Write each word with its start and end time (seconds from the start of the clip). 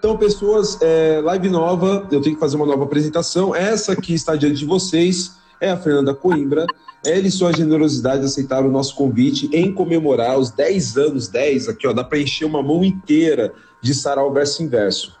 Então, 0.00 0.16
pessoas, 0.16 0.80
é, 0.80 1.20
live 1.22 1.50
nova, 1.50 2.08
eu 2.10 2.22
tenho 2.22 2.34
que 2.34 2.40
fazer 2.40 2.56
uma 2.56 2.64
nova 2.64 2.84
apresentação. 2.84 3.54
Essa 3.54 3.94
que 3.94 4.14
está 4.14 4.34
diante 4.34 4.60
de 4.60 4.64
vocês 4.64 5.32
é 5.60 5.70
a 5.70 5.76
Fernanda 5.76 6.14
Coimbra. 6.14 6.66
Ela 7.04 7.26
e 7.26 7.30
sua 7.30 7.52
generosidade 7.52 8.24
aceitaram 8.24 8.68
o 8.68 8.72
nosso 8.72 8.94
convite 8.94 9.50
em 9.52 9.74
comemorar 9.74 10.38
os 10.38 10.50
10 10.52 10.96
anos, 10.96 11.28
10, 11.28 11.68
aqui 11.68 11.86
ó, 11.86 11.92
dá 11.92 12.02
para 12.02 12.18
encher 12.18 12.46
uma 12.46 12.62
mão 12.62 12.82
inteira 12.82 13.52
de 13.82 13.92
Sarau 13.92 14.32
Verso 14.32 14.62
Inverso. 14.62 15.14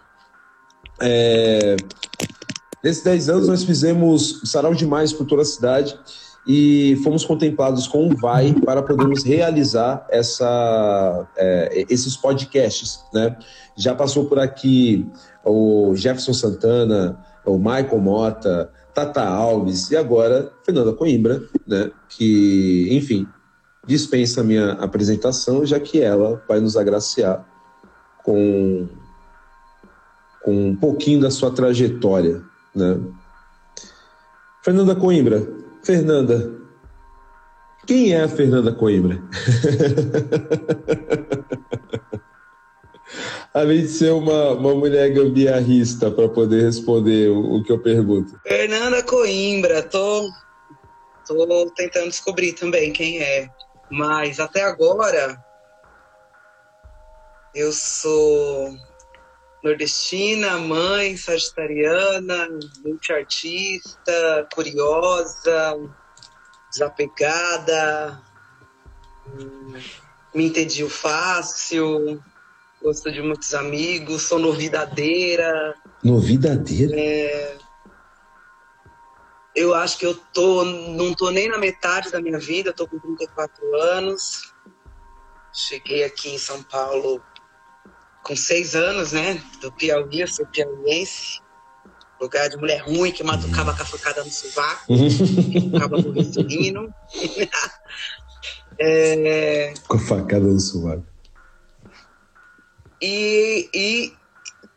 É... 0.98 1.76
Nesses 2.82 3.02
10 3.02 3.28
anos 3.28 3.48
nós 3.48 3.64
fizemos 3.64 4.40
Sarau 4.46 4.74
demais 4.74 5.12
por 5.12 5.26
toda 5.26 5.42
a 5.42 5.44
cidade 5.44 5.94
e 6.46 6.98
fomos 7.04 7.24
contemplados 7.24 7.86
com 7.86 8.08
o 8.08 8.16
VAI 8.16 8.54
para 8.64 8.82
podermos 8.82 9.22
realizar 9.22 10.06
essa, 10.10 11.26
é, 11.36 11.84
esses 11.88 12.16
podcasts. 12.16 13.00
Né? 13.12 13.36
Já 13.76 13.94
passou 13.94 14.24
por 14.24 14.38
aqui 14.38 15.06
o 15.44 15.94
Jefferson 15.94 16.32
Santana, 16.32 17.18
o 17.44 17.58
Michael 17.58 17.98
Mota, 17.98 18.70
Tata 18.94 19.22
Alves 19.22 19.90
e 19.90 19.96
agora 19.96 20.50
Fernanda 20.64 20.92
Coimbra, 20.92 21.42
né? 21.66 21.90
que, 22.08 22.88
enfim, 22.90 23.26
dispensa 23.86 24.40
a 24.40 24.44
minha 24.44 24.72
apresentação, 24.72 25.64
já 25.64 25.78
que 25.78 26.00
ela 26.00 26.42
vai 26.48 26.60
nos 26.60 26.76
agraciar 26.76 27.46
com, 28.24 28.88
com 30.42 30.68
um 30.70 30.76
pouquinho 30.76 31.20
da 31.20 31.30
sua 31.30 31.50
trajetória. 31.50 32.42
Né? 32.74 32.98
Fernanda 34.62 34.94
Coimbra, 34.94 35.59
Fernanda, 35.82 36.60
quem 37.86 38.12
é 38.12 38.22
a 38.22 38.28
Fernanda 38.28 38.72
Coimbra? 38.72 39.20
Além 43.52 43.82
de 43.82 43.88
ser 43.88 44.12
uma, 44.12 44.50
uma 44.52 44.74
mulher 44.74 45.10
gambiarrista 45.10 46.08
para 46.10 46.28
poder 46.28 46.62
responder 46.62 47.30
o, 47.30 47.56
o, 47.56 47.64
que 47.64 47.72
eu 47.72 47.80
pergunto. 47.80 48.38
Fernanda 48.46 49.02
Coimbra, 49.02 49.82
tô, 49.82 50.30
tô 51.26 51.68
tentando 51.74 52.10
descobrir 52.10 52.52
também 52.52 52.92
quem 52.92 53.20
é. 53.20 53.48
Mas 53.90 54.38
até 54.38 54.62
agora 54.62 55.36
eu 57.52 57.72
sou 57.72 58.70
nordestina, 59.62 60.58
mãe, 60.58 61.16
sagitariana, 61.16 62.48
multiartista, 62.84 64.48
curiosa, 64.54 65.78
desapegada, 66.70 68.22
hum, 69.26 69.74
me 70.34 70.46
entendi 70.46 70.88
fácil, 70.88 72.22
gosto 72.82 73.10
de 73.12 73.20
muitos 73.20 73.52
amigos, 73.54 74.22
sou 74.22 74.38
novidadeira. 74.38 75.74
Novidadeira? 76.02 76.94
É, 76.98 77.58
eu 79.54 79.74
acho 79.74 79.98
que 79.98 80.06
eu 80.06 80.14
tô, 80.14 80.64
não 80.64 81.12
tô 81.12 81.30
nem 81.30 81.48
na 81.48 81.58
metade 81.58 82.10
da 82.10 82.20
minha 82.20 82.38
vida, 82.38 82.72
tô 82.72 82.86
com 82.86 82.98
34 82.98 83.74
anos. 83.76 84.54
Cheguei 85.52 86.04
aqui 86.04 86.30
em 86.30 86.38
São 86.38 86.62
Paulo 86.62 87.20
com 88.22 88.36
seis 88.36 88.74
anos, 88.74 89.12
né? 89.12 89.42
Do 89.60 89.72
Piauí, 89.72 90.20
eu 90.20 90.28
sou 90.28 90.46
piauiense. 90.46 91.40
Lugar 92.20 92.48
de 92.50 92.56
mulher 92.58 92.82
ruim 92.82 93.12
que 93.12 93.24
matucava 93.24 93.74
com 93.74 93.82
a 93.82 93.86
facada 93.86 94.22
no 94.22 94.30
sovaco, 94.30 94.86
que 94.86 95.60
ficava 95.60 95.96
no 95.96 96.18
insulino. 96.18 96.94
é... 98.78 99.72
Com 99.88 99.96
a 99.96 100.00
facada 100.00 100.44
no 100.44 100.60
sovaco. 100.60 101.06
E, 103.00 103.70
e 103.72 104.12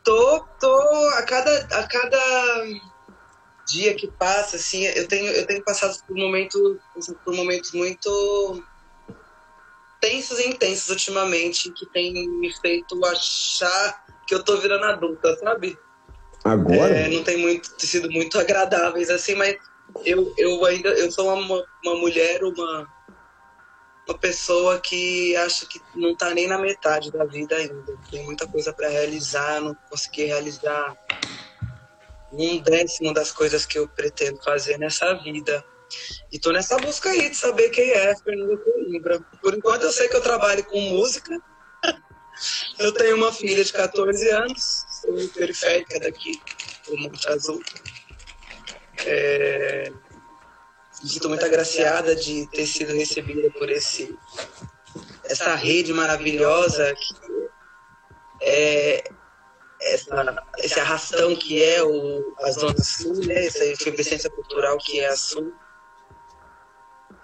tô, 0.06 0.46
tô 0.58 1.10
a 1.16 1.24
cada, 1.24 1.60
a 1.78 1.84
cada 1.88 2.64
dia 3.68 3.94
que 3.96 4.08
passa, 4.08 4.56
assim, 4.56 4.86
eu 4.86 5.08
tenho, 5.08 5.30
eu 5.32 5.46
tenho 5.46 5.64
passado 5.64 5.98
por 6.08 6.16
momentos, 6.16 6.78
por 7.26 7.36
momentos 7.36 7.74
muito 7.74 8.64
tensos 10.04 10.38
e 10.38 10.50
intensos 10.50 10.90
ultimamente 10.90 11.72
que 11.72 11.86
tem 11.86 12.14
me 12.28 12.54
feito 12.60 13.06
achar 13.06 14.04
que 14.28 14.36
eu 14.36 14.44
tô 14.44 14.58
virando 14.58 14.84
adulta, 14.84 15.34
sabe? 15.38 15.80
Agora? 16.44 16.94
É, 16.94 17.08
não 17.08 17.24
tem 17.24 17.38
muito, 17.38 17.74
sido 17.80 18.12
muito 18.12 18.38
agradáveis 18.38 19.10
assim, 19.10 19.34
mas 19.34 19.56
eu, 20.04 20.34
eu 20.38 20.66
ainda 20.66 20.90
eu 20.90 21.10
sou 21.10 21.34
uma, 21.34 21.66
uma 21.86 21.96
mulher, 21.96 22.44
uma, 22.44 22.86
uma 24.06 24.18
pessoa 24.18 24.78
que 24.78 25.38
acha 25.38 25.66
que 25.66 25.82
não 25.96 26.14
tá 26.18 26.34
nem 26.34 26.48
na 26.48 26.58
metade 26.58 27.10
da 27.10 27.24
vida 27.24 27.56
ainda. 27.56 27.98
Tem 28.12 28.26
muita 28.26 28.46
coisa 28.46 28.74
para 28.74 28.90
realizar, 28.90 29.62
não 29.62 29.74
consegui 29.90 30.26
realizar 30.26 30.98
um 32.30 32.58
décimo 32.58 33.14
das 33.14 33.32
coisas 33.32 33.66
que 33.66 33.80
eu 33.80 33.88
pretendo 33.88 34.44
fazer 34.44 34.78
nessa 34.78 35.14
vida. 35.14 35.64
E 36.32 36.40
tô 36.40 36.52
nessa 36.52 36.78
busca 36.78 37.10
aí 37.10 37.30
de 37.30 37.36
saber 37.36 37.70
quem 37.70 37.92
é 37.92 38.16
Fernando 38.16 38.58
Coimbra. 38.58 39.20
Por 39.42 39.54
enquanto 39.54 39.84
eu 39.84 39.92
sei 39.92 40.08
que 40.08 40.16
eu 40.16 40.22
trabalho 40.22 40.64
com 40.66 40.80
música. 40.80 41.40
Eu 42.80 42.92
tenho 42.92 43.16
uma 43.16 43.32
filha 43.32 43.64
de 43.64 43.72
14 43.72 44.28
anos, 44.30 44.86
sou 45.02 45.30
periférica 45.30 46.00
daqui, 46.00 46.42
do 46.88 46.98
Monte 46.98 47.30
Azul. 47.30 47.62
É... 49.06 49.92
Estou 51.04 51.30
muito 51.30 51.46
agraciada 51.46 52.16
de 52.16 52.48
ter 52.48 52.66
sido 52.66 52.92
recebida 52.92 53.52
por 53.52 53.70
esse, 53.70 54.18
essa 55.26 55.54
rede 55.54 55.94
maravilhosa 55.94 56.96
que 56.96 57.16
é 58.42 59.04
essa, 59.80 60.44
esse 60.58 60.80
arrastão 60.80 61.36
que 61.36 61.62
é 61.62 61.84
o, 61.84 62.36
a 62.42 62.52
Zona 62.52 62.84
Sul, 62.84 63.16
né? 63.28 63.46
essa 63.46 63.64
efervescência 63.66 64.30
cultural 64.30 64.78
que 64.80 65.00
é 65.00 65.08
a 65.08 65.16
Sul 65.16 65.54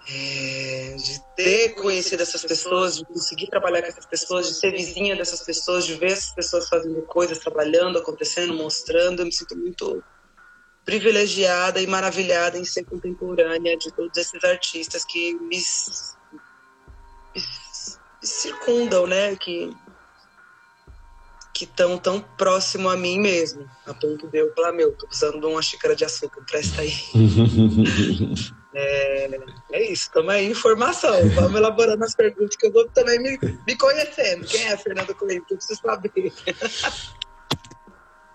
é, 0.08 0.96
de 0.96 1.20
ter 1.36 1.74
conhecido 1.74 2.22
essas 2.22 2.42
pessoas, 2.42 2.96
de 2.96 3.04
conseguir 3.04 3.48
trabalhar 3.48 3.82
com 3.82 3.88
essas 3.88 4.06
pessoas, 4.06 4.48
de 4.48 4.54
ser 4.54 4.72
vizinha 4.72 5.16
dessas 5.16 5.42
pessoas, 5.42 5.86
de 5.86 5.94
ver 5.94 6.12
essas 6.12 6.32
pessoas 6.34 6.68
fazendo 6.68 7.02
coisas, 7.02 7.38
trabalhando, 7.38 7.98
acontecendo, 7.98 8.54
mostrando. 8.54 9.20
Eu 9.20 9.26
me 9.26 9.32
sinto 9.32 9.56
muito 9.56 10.02
privilegiada 10.84 11.80
e 11.80 11.86
maravilhada 11.86 12.58
em 12.58 12.64
ser 12.64 12.84
contemporânea 12.84 13.76
de 13.76 13.92
todos 13.92 14.16
esses 14.16 14.42
artistas 14.42 15.04
que 15.04 15.34
me, 15.34 15.56
me, 15.56 17.42
me 18.22 18.26
circundam, 18.26 19.06
né? 19.06 19.36
Que 19.36 19.70
que 21.52 21.64
estão 21.64 21.98
tão 21.98 22.22
próximo 22.38 22.88
a 22.88 22.96
mim 22.96 23.18
mesmo, 23.20 23.68
a 23.84 23.92
ponto 23.92 24.26
de 24.28 24.38
eu 24.38 24.50
falar, 24.54 24.72
meu, 24.72 24.92
tô 24.92 25.06
de 25.06 25.44
uma 25.44 25.60
xícara 25.60 25.94
de 25.94 26.06
açúcar, 26.06 26.42
presta 26.46 26.80
aí. 26.80 26.90
É, 28.74 29.40
é 29.72 29.82
isso, 29.84 30.04
estamos 30.04 30.32
aí, 30.32 30.50
informação. 30.50 31.28
Vamos 31.34 31.54
elaborando 31.54 32.04
as 32.04 32.14
perguntas 32.14 32.56
que 32.56 32.66
eu 32.66 32.72
vou 32.72 32.88
também 32.88 33.18
me, 33.18 33.38
me 33.66 33.76
conhecendo. 33.76 34.46
Quem 34.46 34.64
é 34.66 34.74
a 34.74 34.78
Fernanda 34.78 35.12
Coimbra? 35.14 35.44
Eu 35.50 35.56
preciso 35.56 35.80
saber. 35.80 36.12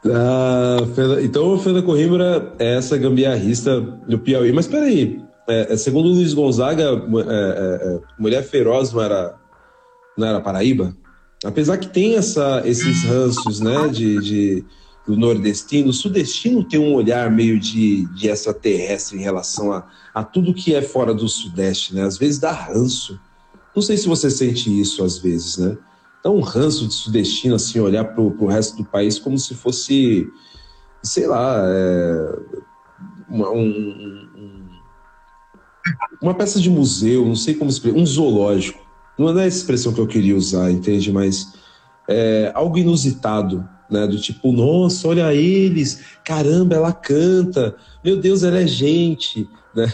Ah, 0.07 0.77
então, 1.23 1.55
a 1.55 1.57
Fernanda 1.57 1.83
Coimbra 1.83 2.53
é 2.59 2.75
essa 2.75 2.95
gambiarrista 2.95 3.81
do 3.81 4.19
Piauí. 4.19 4.51
Mas 4.53 4.67
peraí, 4.67 5.19
é, 5.47 5.73
é 5.73 5.77
segundo 5.77 6.09
Luiz 6.09 6.33
Gonzaga, 6.33 6.83
é, 6.83 6.89
é, 6.89 7.95
é, 7.95 7.99
Mulher 8.17 8.43
Feroz 8.43 8.93
não 8.93 9.01
era, 9.01 9.35
não 10.15 10.27
era 10.27 10.41
Paraíba? 10.41 10.95
Apesar 11.43 11.77
que 11.77 11.87
tem 11.87 12.17
essa, 12.17 12.61
esses 12.65 13.03
ranços, 13.03 13.59
né, 13.59 13.87
de, 13.87 14.19
de 14.21 14.65
do 15.05 15.15
nordestino, 15.15 15.89
o 15.89 15.93
sudestino 15.93 16.63
tem 16.63 16.79
um 16.79 16.93
olhar 16.93 17.29
meio 17.29 17.59
de, 17.59 18.05
de 18.15 18.27
extraterrestre 18.27 19.17
em 19.17 19.21
relação 19.21 19.71
a, 19.71 19.87
a 20.13 20.23
tudo 20.23 20.53
que 20.53 20.73
é 20.73 20.81
fora 20.81 21.13
do 21.13 21.29
sudeste, 21.29 21.93
né? 21.93 22.03
Às 22.03 22.17
vezes 22.17 22.39
dá 22.39 22.51
ranço. 22.51 23.19
Não 23.75 23.81
sei 23.81 23.97
se 23.97 24.07
você 24.07 24.31
sente 24.31 24.69
isso 24.79 25.03
às 25.03 25.19
vezes, 25.19 25.57
né? 25.57 25.77
Dá 26.23 26.31
um 26.31 26.41
ranço 26.41 26.87
de 26.87 26.93
sudestino, 26.93 27.55
assim, 27.55 27.79
olhar 27.79 28.03
pro, 28.05 28.31
pro 28.31 28.47
resto 28.47 28.77
do 28.77 28.85
país 28.85 29.19
como 29.19 29.37
se 29.37 29.53
fosse, 29.53 30.27
sei 31.03 31.27
lá, 31.27 31.61
é, 31.67 32.39
uma, 33.29 33.51
um, 33.51 34.29
um, 34.35 34.69
uma 36.19 36.33
peça 36.33 36.59
de 36.59 36.69
museu, 36.69 37.25
não 37.25 37.35
sei 37.35 37.53
como 37.53 37.69
explicar, 37.69 37.99
um 37.99 38.05
zoológico. 38.05 38.83
Não 39.19 39.29
é 39.29 39.45
essa 39.45 39.57
expressão 39.57 39.93
que 39.93 40.01
eu 40.01 40.07
queria 40.07 40.35
usar, 40.35 40.71
entende? 40.71 41.11
Mas 41.11 41.53
é, 42.09 42.51
algo 42.55 42.77
inusitado, 42.77 43.67
né? 43.89 44.07
Do 44.07 44.19
tipo, 44.19 44.51
nossa, 44.51 45.07
olha 45.07 45.33
eles, 45.33 46.01
caramba, 46.23 46.75
ela 46.75 46.93
canta, 46.93 47.75
meu 48.03 48.17
Deus, 48.17 48.43
ela 48.43 48.59
é 48.59 48.67
gente, 48.67 49.49
né? 49.75 49.91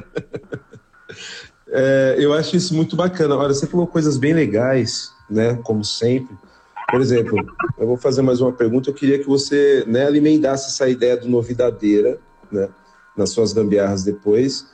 é, 1.68 2.16
eu 2.18 2.32
acho 2.32 2.56
isso 2.56 2.74
muito 2.74 2.96
bacana. 2.96 3.36
Olha, 3.36 3.54
você 3.54 3.66
falou 3.66 3.86
coisas 3.86 4.16
bem 4.16 4.32
legais, 4.32 5.10
né? 5.28 5.58
Como 5.62 5.84
sempre. 5.84 6.36
Por 6.90 7.00
exemplo, 7.00 7.36
eu 7.78 7.86
vou 7.86 7.96
fazer 7.96 8.22
mais 8.22 8.40
uma 8.40 8.52
pergunta. 8.52 8.90
Eu 8.90 8.94
queria 8.94 9.18
que 9.18 9.26
você 9.26 9.84
né, 9.86 10.06
alimentasse 10.06 10.68
essa 10.68 10.88
ideia 10.88 11.16
do 11.16 11.28
novidadeira, 11.28 12.18
né? 12.50 12.68
Nas 13.16 13.30
suas 13.30 13.52
gambiarras 13.52 14.04
depois. 14.04 14.66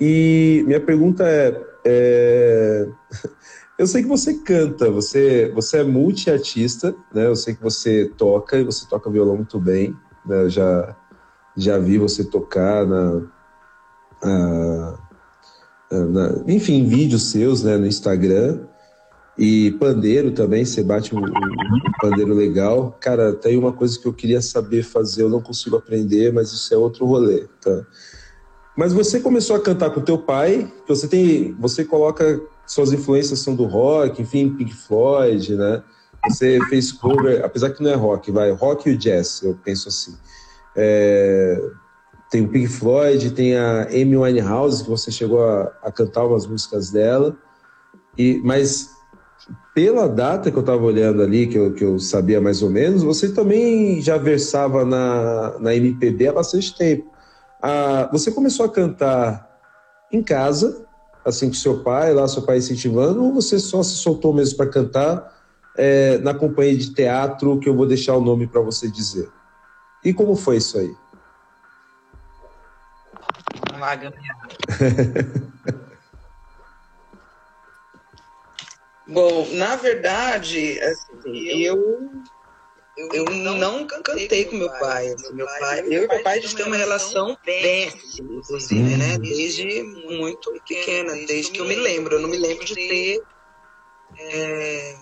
E 0.00 0.64
minha 0.66 0.80
pergunta 0.80 1.24
é, 1.24 1.60
é 1.84 2.88
Eu 3.78 3.86
sei 3.86 4.02
que 4.02 4.08
você 4.08 4.34
canta, 4.34 4.90
você, 4.90 5.50
você 5.54 5.78
é 5.78 5.84
multiartista, 5.84 6.94
né? 7.12 7.26
Eu 7.26 7.34
sei 7.34 7.54
que 7.54 7.62
você 7.62 8.10
toca 8.16 8.58
e 8.58 8.64
você 8.64 8.86
toca 8.88 9.10
violão 9.10 9.36
muito 9.36 9.58
bem. 9.58 9.96
Né? 10.26 10.42
Eu 10.42 10.50
já, 10.50 10.96
já 11.56 11.78
vi 11.78 11.98
você 11.98 12.24
tocar 12.24 12.86
na, 12.86 13.22
na, 14.22 14.98
na, 15.90 16.44
enfim, 16.46 16.86
vídeos 16.86 17.30
seus 17.30 17.62
né, 17.62 17.76
no 17.76 17.86
Instagram. 17.86 18.60
E 19.38 19.72
pandeiro 19.72 20.30
também, 20.32 20.64
você 20.64 20.82
bate 20.82 21.14
um, 21.14 21.18
um, 21.18 21.92
pandeiro 22.00 22.34
legal. 22.34 22.96
Cara, 23.00 23.32
tem 23.32 23.56
uma 23.56 23.72
coisa 23.72 23.98
que 23.98 24.06
eu 24.06 24.12
queria 24.12 24.42
saber 24.42 24.82
fazer, 24.82 25.22
eu 25.22 25.30
não 25.30 25.40
consigo 25.40 25.76
aprender, 25.76 26.32
mas 26.32 26.52
isso 26.52 26.72
é 26.74 26.76
outro 26.76 27.06
rolê, 27.06 27.48
tá? 27.60 27.86
Mas 28.76 28.92
você 28.92 29.20
começou 29.20 29.56
a 29.56 29.60
cantar 29.60 29.90
com 29.90 30.02
teu 30.02 30.18
pai, 30.18 30.70
você 30.86 31.08
tem, 31.08 31.52
você 31.58 31.84
coloca 31.84 32.40
suas 32.66 32.92
influências 32.92 33.40
são 33.40 33.54
do 33.54 33.64
rock, 33.64 34.22
enfim, 34.22 34.50
Pink 34.50 34.74
Floyd, 34.74 35.56
né? 35.56 35.82
Você 36.28 36.58
fez 36.68 36.92
cover, 36.92 37.44
apesar 37.44 37.70
que 37.70 37.82
não 37.82 37.90
é 37.90 37.94
rock, 37.94 38.30
vai, 38.30 38.50
rock 38.52 38.88
e 38.88 38.96
jazz, 38.96 39.42
eu 39.42 39.58
penso 39.64 39.88
assim. 39.88 40.16
É, 40.76 41.60
tem 42.30 42.44
o 42.44 42.48
Pink 42.48 42.68
Floyd, 42.68 43.32
tem 43.32 43.56
a 43.56 43.88
Amy 43.88 44.16
Winehouse, 44.16 44.84
que 44.84 44.90
você 44.90 45.10
chegou 45.10 45.44
a, 45.44 45.72
a 45.82 45.90
cantar 45.90 46.24
umas 46.24 46.46
músicas 46.46 46.90
dela, 46.90 47.36
e, 48.16 48.40
mas 48.44 48.90
pela 49.74 50.08
data 50.08 50.50
que 50.50 50.56
eu 50.56 50.60
estava 50.60 50.82
olhando 50.82 51.22
ali, 51.22 51.46
que 51.46 51.58
eu, 51.58 51.74
que 51.74 51.84
eu 51.84 51.98
sabia 51.98 52.40
mais 52.40 52.62
ou 52.62 52.70
menos, 52.70 53.02
você 53.02 53.32
também 53.32 54.00
já 54.00 54.16
versava 54.16 54.84
na, 54.84 55.58
na 55.58 55.74
MPB 55.74 56.28
há 56.28 56.32
bastante 56.32 56.76
tempo. 56.76 57.10
Ah, 57.60 58.08
você 58.12 58.30
começou 58.30 58.66
a 58.66 58.68
cantar 58.68 59.48
em 60.12 60.22
casa, 60.22 60.86
assim 61.24 61.48
com 61.48 61.54
seu 61.54 61.82
pai, 61.82 62.12
lá 62.12 62.26
seu 62.26 62.42
pai 62.42 62.58
incentivando, 62.58 63.24
ou 63.24 63.32
você 63.32 63.58
só 63.58 63.82
se 63.82 63.96
soltou 63.96 64.32
mesmo 64.32 64.56
para 64.56 64.70
cantar 64.70 65.32
é, 65.76 66.18
na 66.18 66.34
companhia 66.34 66.76
de 66.76 66.92
teatro, 66.92 67.58
que 67.58 67.68
eu 67.68 67.74
vou 67.74 67.86
deixar 67.86 68.16
o 68.16 68.20
nome 68.20 68.46
para 68.46 68.60
você 68.60 68.90
dizer? 68.90 69.30
E 70.04 70.12
como 70.12 70.34
foi 70.34 70.56
isso 70.56 70.78
aí? 70.78 70.94
Gabriel. 73.96 74.36
Bom, 79.06 79.46
na 79.54 79.76
verdade, 79.76 80.80
assim, 80.80 81.48
eu 81.48 82.10
eu 82.96 83.24
não 83.24 83.86
cantei 83.86 84.44
com 84.44 84.56
meu 84.56 84.70
pai. 84.70 85.08
Assim, 85.08 85.32
meu 85.32 85.46
pai, 85.46 85.80
eu 85.80 86.04
e 86.04 86.08
meu 86.08 86.22
pai 86.22 86.38
a 86.38 86.40
gente 86.40 86.56
tem 86.56 86.66
uma 86.66 86.76
relação 86.76 87.36
péssima, 87.44 88.34
inclusive, 88.34 88.96
né? 88.96 89.18
Desde 89.18 89.82
muito 89.82 90.52
pequena, 90.66 91.14
desde 91.26 91.52
que 91.52 91.60
eu 91.60 91.64
me 91.64 91.74
lembro. 91.74 92.16
Eu 92.16 92.20
não 92.20 92.28
me 92.28 92.36
lembro 92.36 92.64
de 92.64 92.74
ter 92.74 93.22
é, 94.18 94.96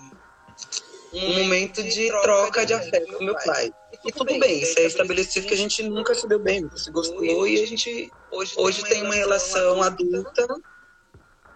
um 1.13 1.39
momento 1.39 1.83
de 1.83 2.07
troca 2.07 2.65
de 2.65 2.73
afeto 2.73 3.13
com 3.17 3.23
meu 3.23 3.35
pai. 3.35 3.71
E 4.05 4.11
tudo 4.11 4.39
bem, 4.39 4.61
isso 4.61 4.79
é 4.79 4.83
estabelecido 4.83 5.47
que 5.47 5.53
a 5.53 5.57
gente 5.57 5.83
nunca 5.83 6.15
se 6.15 6.27
deu 6.27 6.39
bem, 6.39 6.61
nunca 6.61 6.77
se 6.77 6.89
gostou 6.89 7.47
e 7.47 7.61
a 7.61 7.67
gente 7.67 8.09
hoje 8.31 8.83
tem 8.83 9.03
uma 9.03 9.13
relação 9.13 9.83
adulta 9.83 10.47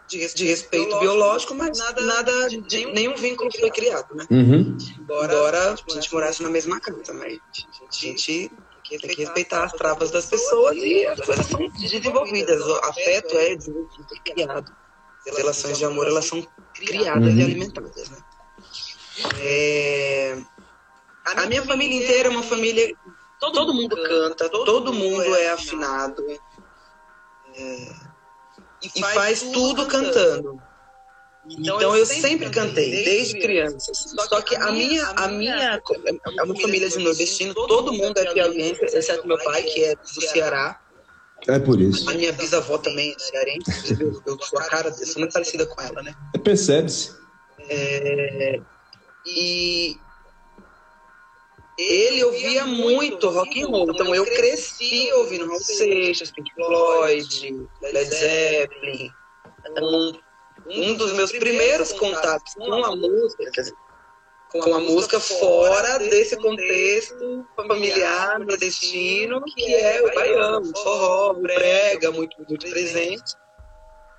de, 0.07 0.33
de 0.33 0.45
respeito 0.45 0.99
biológico, 0.99 1.55
mas 1.55 1.77
nada, 1.77 2.01
nada 2.01 2.49
de, 2.49 2.85
nenhum 2.85 3.15
vínculo 3.15 3.49
foi 3.51 3.71
criado, 3.71 4.13
né? 4.15 4.25
Uhum. 4.29 4.77
Embora, 4.99 5.33
Embora 5.33 5.73
a 5.73 5.93
gente 5.93 6.13
morasse 6.13 6.43
na 6.43 6.49
mesma 6.49 6.79
casa, 6.79 7.13
mas 7.13 7.39
a 7.67 7.91
gente 7.91 8.51
tem 8.89 8.99
que 8.99 9.15
respeitar 9.15 9.63
as 9.63 9.73
travas 9.73 10.11
das 10.11 10.27
pessoas 10.27 10.77
e 10.77 11.05
as 11.07 11.19
coisas 11.19 11.45
são 11.47 11.67
desenvolvidas. 11.69 12.61
O 12.61 12.75
afeto 12.85 13.35
é 13.37 13.55
desenvolvido, 13.55 14.07
é 14.15 14.31
criado. 14.31 14.75
As 15.27 15.37
relações 15.37 15.77
de 15.77 15.85
amor, 15.85 16.07
elas 16.07 16.25
são 16.25 16.45
criadas 16.73 17.33
uhum. 17.33 17.39
e 17.39 17.43
alimentadas, 17.43 18.09
né? 18.09 18.17
É... 19.39 20.37
A 21.25 21.47
minha 21.47 21.63
família 21.63 22.03
inteira 22.03 22.29
é 22.29 22.31
uma 22.31 22.43
família... 22.43 22.95
Todo 23.39 23.73
mundo 23.73 23.95
canta, 23.95 24.49
todo 24.49 24.93
mundo 24.93 25.35
é 25.35 25.49
afinado. 25.51 26.23
É 27.53 28.14
e 28.95 29.01
faz, 29.01 29.13
faz 29.15 29.41
tudo 29.41 29.85
cantando. 29.87 30.61
Então, 31.49 31.77
então, 31.77 31.95
eu 31.95 32.05
sempre 32.05 32.49
cantei, 32.49 33.03
desde 33.03 33.39
criança. 33.39 33.91
Só 33.93 34.41
que 34.41 34.55
a 34.55 34.71
minha, 34.71 35.05
a 35.09 35.27
minha, 35.27 35.79
é 36.39 36.43
uma 36.43 36.59
família 36.59 36.89
de 36.89 36.97
nordestino, 36.97 37.53
todo 37.53 37.93
mundo 37.93 38.17
é 38.17 38.33
piauiense, 38.33 38.83
exceto 38.83 39.27
meu 39.27 39.37
pai, 39.43 39.61
que 39.61 39.83
é 39.83 39.95
do 39.95 40.21
Ceará. 40.21 40.79
É 41.47 41.59
por 41.59 41.79
isso. 41.79 42.09
A 42.09 42.13
minha 42.13 42.33
bisavó 42.33 42.79
também 42.79 43.13
é 43.15 43.19
cearense, 43.19 44.01
eu, 44.01 44.21
eu 44.25 44.39
sou 44.41 44.59
a 44.59 44.63
cara, 44.63 44.87
eu 44.87 45.05
sou 45.05 45.19
muito 45.19 45.33
parecida 45.33 45.65
com 45.67 45.79
ela, 45.81 46.01
né? 46.01 46.15
Percebe-se. 46.43 47.13
É, 47.69 48.59
e, 49.25 49.97
ele 51.77 52.23
ouvia 52.23 52.65
muito 52.65 53.29
rock 53.29 53.61
and 53.61 53.67
roll. 53.67 53.91
Então 53.91 54.13
eu 54.15 54.25
cresci 54.25 55.11
ouvindo 55.13 55.47
Raul 55.47 55.59
Seixas, 55.59 56.31
Pink 56.31 56.53
Floyd, 56.53 57.67
Led 57.81 58.09
Zeppelin. 58.09 59.09
Então, 59.67 60.19
um 60.67 60.93
dos 60.95 61.13
meus 61.13 61.31
primeiros 61.31 61.91
contatos 61.93 62.53
com 62.53 62.73
a 62.73 62.95
música, 62.95 63.63
com 64.49 64.73
a 64.73 64.79
música 64.79 65.19
fora 65.19 65.99
desse 65.99 66.37
contexto 66.37 67.45
familiar, 67.55 68.39
nordestino, 68.39 69.41
que 69.43 69.73
é 69.73 70.01
o 70.01 70.15
baiano, 70.15 70.71
o 70.71 70.77
forró, 70.77 71.31
o 71.31 71.41
brega, 71.41 72.11
muito, 72.11 72.37
muito 72.47 72.69
presente. 72.69 73.33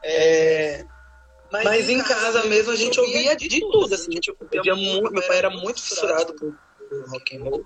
É, 0.05 0.85
mas 1.51 1.89
em 1.89 2.03
casa 2.03 2.45
mesmo 2.45 2.73
a 2.73 2.77
gente 2.77 3.01
ouvia 3.01 3.35
de 3.35 3.61
tudo, 3.61 3.95
assim, 3.95 4.11
a 4.11 4.15
gente 4.15 4.37
ouvia 4.39 4.75
muito, 4.75 5.13
meu 5.13 5.27
pai 5.27 5.39
era 5.39 5.51
muito 5.51 5.83
fissurado 5.83 6.35
por 6.35 6.55
rock 7.09 7.37
and 7.37 7.45
roll. 7.45 7.65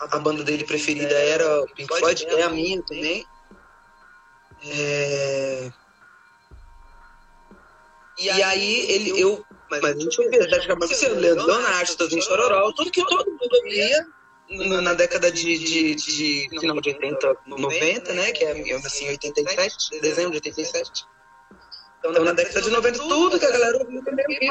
A 0.00 0.18
banda 0.18 0.44
dele 0.44 0.64
preferida 0.64 1.14
era 1.14 1.62
o 1.62 1.68
Pink 1.74 1.96
Floyd, 1.98 2.26
é 2.26 2.42
a 2.42 2.50
minha 2.50 2.82
também. 2.82 3.26
É... 4.64 5.72
E 8.18 8.30
aí 8.30 8.90
ele, 8.90 9.20
eu, 9.20 9.44
mas 9.70 9.84
a 9.84 9.92
gente 9.92 10.22
Atlético 10.22 10.78
Paranaense, 10.78 11.08
Leandro 11.08 11.46
Leonardo, 11.46 11.96
Tozinho 11.96 12.22
Chororó, 12.22 12.72
tudo 12.72 12.90
que 12.90 13.04
todo 13.04 13.30
mundo 13.30 13.48
ouvia 13.62 14.06
na 14.82 14.94
década 14.94 15.30
de, 15.30 15.58
de, 15.58 15.94
de, 15.94 16.48
final 16.60 16.80
de 16.80 16.90
80, 16.90 17.36
90, 17.46 18.12
né, 18.12 18.32
que 18.32 18.44
é, 18.44 18.56
em 18.56 18.74
87, 18.74 20.00
dezembro 20.00 20.30
de 20.30 20.36
87. 20.36 21.04
Então, 21.98 22.24
na 22.24 22.32
década 22.32 22.62
de 22.62 22.70
90, 22.70 22.98
tudo 22.98 23.38
que 23.38 23.44
a 23.44 23.50
galera 23.50 23.78
ouvia 23.78 24.02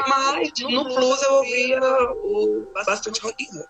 mas 0.06 0.50
no 0.60 0.84
Plus 0.84 1.22
eu 1.22 1.34
ouvia 1.34 1.80
o 2.12 2.66
bastante 2.84 3.20
rock 3.20 3.44
and 3.44 3.56
roll. 3.56 3.66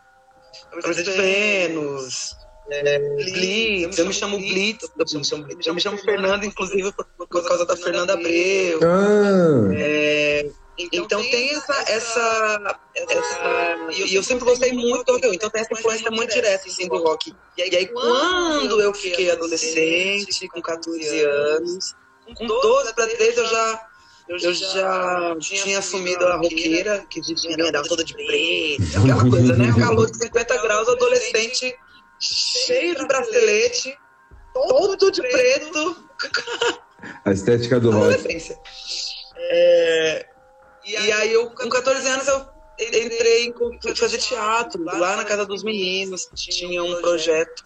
Camisa 0.82 1.02
de 1.02 1.10
Vênus, 1.10 2.36
é, 2.70 2.98
Blitz, 2.98 3.98
eu 3.98 4.06
me 4.06 4.12
chamo 4.12 4.38
Blitz, 4.38 4.90
eu 4.98 5.18
me 5.18 5.24
chamo, 5.24 5.46
eu 5.64 5.74
me 5.74 5.80
chamo 5.80 5.98
Fernando, 5.98 6.44
inclusive 6.44 6.92
por, 6.92 7.06
por 7.28 7.46
causa 7.46 7.64
da 7.64 7.76
Fernanda 7.76 8.14
Abreu. 8.14 8.80
Ah. 8.82 9.72
É, 9.74 10.50
então 10.92 11.22
tem 11.22 11.54
essa, 11.54 11.74
essa, 11.88 12.80
essa, 12.94 13.88
e 13.92 14.14
eu 14.14 14.22
sempre 14.22 14.44
gostei 14.44 14.72
muito 14.72 15.04
do 15.04 15.12
rock, 15.12 15.28
então 15.34 15.48
tem 15.48 15.62
essa 15.62 15.72
influência 15.72 16.10
muito 16.10 16.34
direta 16.34 16.66
assim, 16.66 16.88
do 16.88 16.96
rock. 16.96 17.32
E 17.56 17.62
aí 17.62 17.86
quando 17.86 18.80
eu 18.80 18.92
fiquei 18.92 19.30
adolescente, 19.30 20.48
com 20.48 20.60
14 20.60 21.20
anos, 21.20 21.94
com 22.34 22.46
12 22.46 22.94
para 22.94 23.06
13 23.06 23.38
eu 23.38 23.46
já 23.46 23.88
eu 24.28 24.38
já 24.38 25.36
tinha 25.38 25.78
assumido 25.78 26.26
a 26.26 26.36
roqueira, 26.36 27.06
que 27.08 27.20
tinha 27.20 27.70
dava 27.70 27.86
toda 27.86 28.02
de 28.02 28.12
preto, 28.12 28.98
aquela 28.98 29.30
coisa, 29.30 29.56
né? 29.56 29.72
Calor 29.78 30.10
de 30.10 30.18
50 30.18 30.62
graus, 30.62 30.88
adolescente 30.88 31.76
cheio 32.18 32.96
de 32.96 33.06
bracelete, 33.06 33.96
todo 34.52 35.10
de 35.10 35.22
preto. 35.22 35.96
A 37.24 37.30
estética 37.30 37.78
do 37.78 37.90
rock. 37.90 38.56
É, 39.38 40.26
e 40.84 41.12
aí 41.12 41.32
eu, 41.32 41.50
com 41.50 41.68
14 41.68 42.08
anos, 42.08 42.26
eu 42.26 42.46
entrei 42.78 43.46
em 43.46 43.94
fazer 43.94 44.18
teatro 44.18 44.82
lá 44.82 45.16
na 45.16 45.24
casa 45.24 45.44
dos 45.46 45.62
meninos, 45.62 46.28
tinha 46.34 46.82
um 46.82 47.00
projeto 47.00 47.64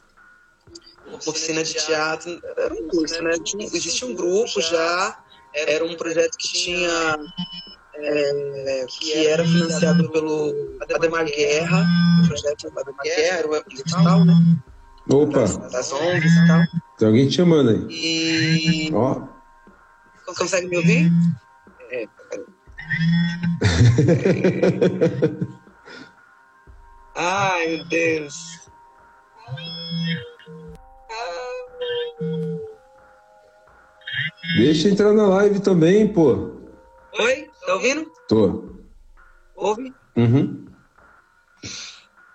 oficina 1.14 1.62
de 1.62 1.75
teatro, 1.75 2.40
era 2.57 2.75
um 2.75 2.88
curso, 2.88 3.23
né? 3.23 3.33
Tinha, 3.43 3.67
existia 3.67 4.09
um 4.09 4.14
grupo 4.14 4.61
já, 4.61 5.19
era 5.55 5.85
um 5.85 5.95
projeto 5.97 6.37
que 6.38 6.49
tinha. 6.49 7.19
É, 8.02 8.87
que 8.88 9.26
era 9.26 9.45
financiado 9.45 10.11
pelo 10.11 10.55
Ademar 10.95 11.26
Guerra, 11.26 11.85
o 12.23 12.29
projeto 12.29 12.69
Ademar 12.69 13.05
Guerra, 13.05 13.47
o 13.47 13.69
digital, 13.69 14.25
né? 14.25 14.35
Opa! 15.12 15.40
Das, 15.40 15.57
das 15.71 15.93
ONGs 15.93 16.33
e 16.33 16.47
tal. 16.47 16.62
Tem 16.97 17.09
alguém 17.09 17.29
te 17.29 17.37
chamando 17.37 17.71
aí. 17.71 17.87
E. 17.90 18.90
Ó. 18.95 19.26
Consegue 20.38 20.69
me 20.69 20.76
ouvir? 20.76 21.11
É, 21.90 22.07
Ai, 27.14 27.69
meu 27.69 27.85
Deus. 27.88 28.61
Deixa 34.57 34.88
entrar 34.88 35.12
na 35.12 35.26
live 35.28 35.61
também, 35.61 36.09
pô. 36.12 36.50
Oi? 37.19 37.50
Tá 37.66 37.75
ouvindo? 37.75 38.11
Tô. 38.28 38.64
Ouve? 39.54 39.95
Uhum. 40.16 40.66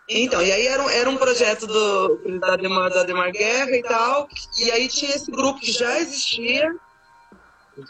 Então, 0.07 0.41
e 0.41 0.51
aí 0.51 0.67
era, 0.67 0.83
um- 0.83 0.89
era 0.89 1.09
um 1.09 1.17
projeto 1.17 1.65
do, 1.65 2.39
da, 2.39 2.53
Ademar, 2.53 2.91
da 2.91 3.01
Ademar 3.01 3.31
Guerra 3.31 3.71
e 3.75 3.81
tal, 3.81 4.27
e 4.59 4.69
aí 4.71 4.87
tinha 4.87 5.15
esse 5.15 5.31
grupo 5.31 5.59
que 5.59 5.71
já 5.71 5.99
existia, 5.99 6.71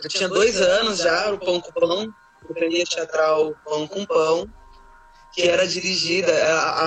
já 0.02 0.08
tinha 0.10 0.30
dois 0.30 0.60
anos 0.62 1.00
já, 1.00 1.34
o 1.34 1.38
Pão 1.38 1.60
com 1.60 1.72
Pão, 1.74 2.08
companhia 2.48 2.86
teatral 2.86 3.54
Pão 3.66 3.86
com 3.88 4.06
Pão, 4.06 4.48
que 5.34 5.42
era 5.42 5.68
dirigida, 5.68 6.32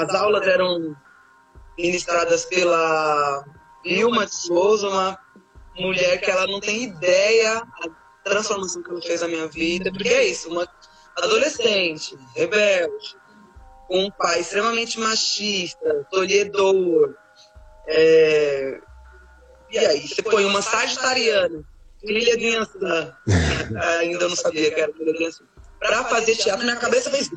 as 0.02 0.14
aulas 0.14 0.46
eram 0.46 0.96
ministradas 1.76 2.46
pela 2.46 3.44
Vilma 3.84 4.24
de 4.24 4.34
Souza, 4.34 4.88
uma 4.88 5.18
mulher 5.80 6.20
que 6.20 6.30
ela 6.30 6.46
não 6.46 6.60
tem 6.60 6.84
ideia 6.84 7.58
a 7.58 7.88
transformação 8.24 8.82
que 8.82 8.90
ela 8.90 9.02
fez 9.02 9.20
na 9.20 9.28
minha 9.28 9.48
vida, 9.48 9.90
porque 9.90 10.08
é 10.08 10.26
isso, 10.26 10.50
uma 10.50 10.68
adolescente, 11.16 12.16
rebelde, 12.34 13.16
com 13.86 14.04
um 14.04 14.10
pai 14.10 14.40
extremamente 14.40 14.98
machista, 15.00 16.06
tolhedor, 16.10 17.14
é, 17.86 18.80
e 19.70 19.78
aí 19.78 20.06
você 20.06 20.22
põe 20.22 20.44
uma 20.44 20.62
sagitariana, 20.62 21.64
filha 22.00 22.36
de 22.36 22.56
Ançã, 22.56 23.16
ainda 24.00 24.28
não 24.28 24.36
sabia 24.36 24.70
que 24.72 24.80
era 24.80 24.92
filha 24.92 25.12
de 25.12 25.24
Ançã, 25.26 25.44
pra 25.78 26.04
fazer 26.04 26.36
teatro, 26.36 26.64
minha 26.64 26.76
cabeça 26.76 27.10
fez. 27.10 27.30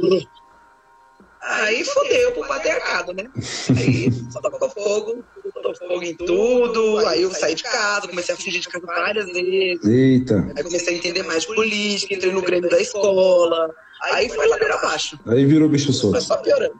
Aí 1.43 1.83
fodeu 1.83 2.31
pro 2.33 2.47
patriarcado, 2.47 3.13
né? 3.13 3.27
Aí 3.75 4.11
só 4.31 4.39
tocou 4.39 4.69
fogo, 4.69 5.23
tocou 5.55 5.75
fogo 5.75 6.03
em 6.03 6.15
tudo. 6.15 6.99
Aí 7.07 7.23
eu 7.23 7.31
saí 7.33 7.55
de 7.55 7.63
casa, 7.63 8.07
comecei 8.07 8.35
a 8.35 8.37
fugir 8.37 8.59
de 8.59 8.69
casa 8.69 8.85
várias 8.85 9.25
vezes. 9.25 9.83
Eita. 9.83 10.53
Aí 10.55 10.63
comecei 10.63 10.93
a 10.93 10.97
entender 10.97 11.23
mais 11.23 11.41
de 11.41 11.55
política, 11.55 12.13
entrei 12.13 12.31
no 12.31 12.43
Grêmio 12.43 12.69
da 12.69 12.79
escola. 12.79 13.73
Aí 14.03 14.29
foi 14.29 14.47
ladeira 14.47 14.75
abaixo. 14.75 15.19
Aí 15.25 15.43
virou 15.45 15.67
bicho 15.67 15.87
Foi 15.87 15.95
solto. 15.95 16.21
só 16.21 16.37
piorando. 16.37 16.79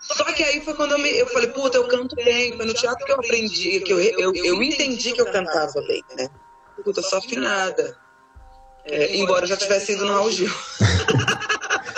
Só 0.00 0.24
que 0.24 0.42
aí 0.44 0.60
foi 0.60 0.74
quando 0.74 0.92
eu, 0.92 0.98
me, 0.98 1.10
eu 1.18 1.26
falei, 1.26 1.48
puta, 1.48 1.78
eu 1.78 1.88
canto 1.88 2.14
bem. 2.14 2.56
Foi 2.56 2.66
no 2.66 2.74
teatro 2.74 3.04
que 3.04 3.10
eu 3.12 3.16
aprendi, 3.16 3.80
que 3.80 3.92
eu, 3.92 3.98
eu, 3.98 4.34
eu 4.34 4.62
entendi 4.62 5.12
que 5.12 5.20
eu 5.20 5.26
cantava 5.26 5.80
bem, 5.88 6.04
né? 6.16 6.28
Puta, 6.84 7.02
só 7.02 7.18
afinada. 7.18 7.96
É, 8.84 9.16
embora 9.16 9.44
eu 9.44 9.48
já 9.48 9.56
tivesse 9.56 9.92
ido 9.92 10.04
no 10.04 10.12
Raul 10.12 10.30
Gil. 10.30 10.50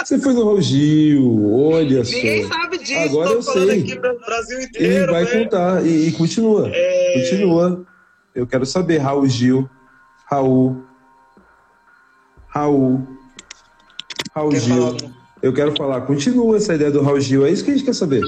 Você 0.09 0.19
foi 0.19 0.33
no 0.33 0.43
Raul 0.43 0.63
Gil, 0.63 1.53
olha 1.53 2.03
só. 2.03 2.17
Ninguém 2.17 2.49
sabe 2.49 2.79
disso, 2.79 2.99
Agora 2.99 3.29
eu 3.29 3.43
falando 3.43 3.69
sei. 3.69 3.81
aqui 3.83 4.01
pro 4.01 4.19
Brasil 4.21 4.59
E 4.59 4.65
inteiro. 4.65 5.13
vai 5.13 5.25
né? 5.25 5.31
contar. 5.45 5.85
E, 5.87 6.09
e 6.09 6.13
continua. 6.13 6.71
É. 6.73 7.13
Continua. 7.21 7.85
Eu 8.35 8.47
quero 8.47 8.65
saber, 8.65 8.97
Raul 8.97 9.27
Gil. 9.27 9.69
Raul. 10.25 10.83
Raul. 12.47 13.07
Raul 14.35 14.51
Quer 14.51 14.61
Gil. 14.61 14.97
falar? 14.97 15.13
Eu 15.43 15.53
quero 15.53 15.77
falar. 15.77 16.01
Continua 16.01 16.57
essa 16.57 16.75
ideia 16.75 16.91
do 16.91 17.03
Raul 17.03 17.21
Gil. 17.21 17.45
É 17.45 17.51
isso 17.51 17.63
que 17.63 17.71
a 17.71 17.75
gente 17.75 17.85
quer 17.85 17.95
saber. 17.95 18.23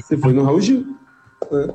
Você 0.00 0.16
foi 0.16 0.32
no 0.32 0.42
Raul 0.44 0.62
Gil. 0.62 0.96
né? 1.50 1.74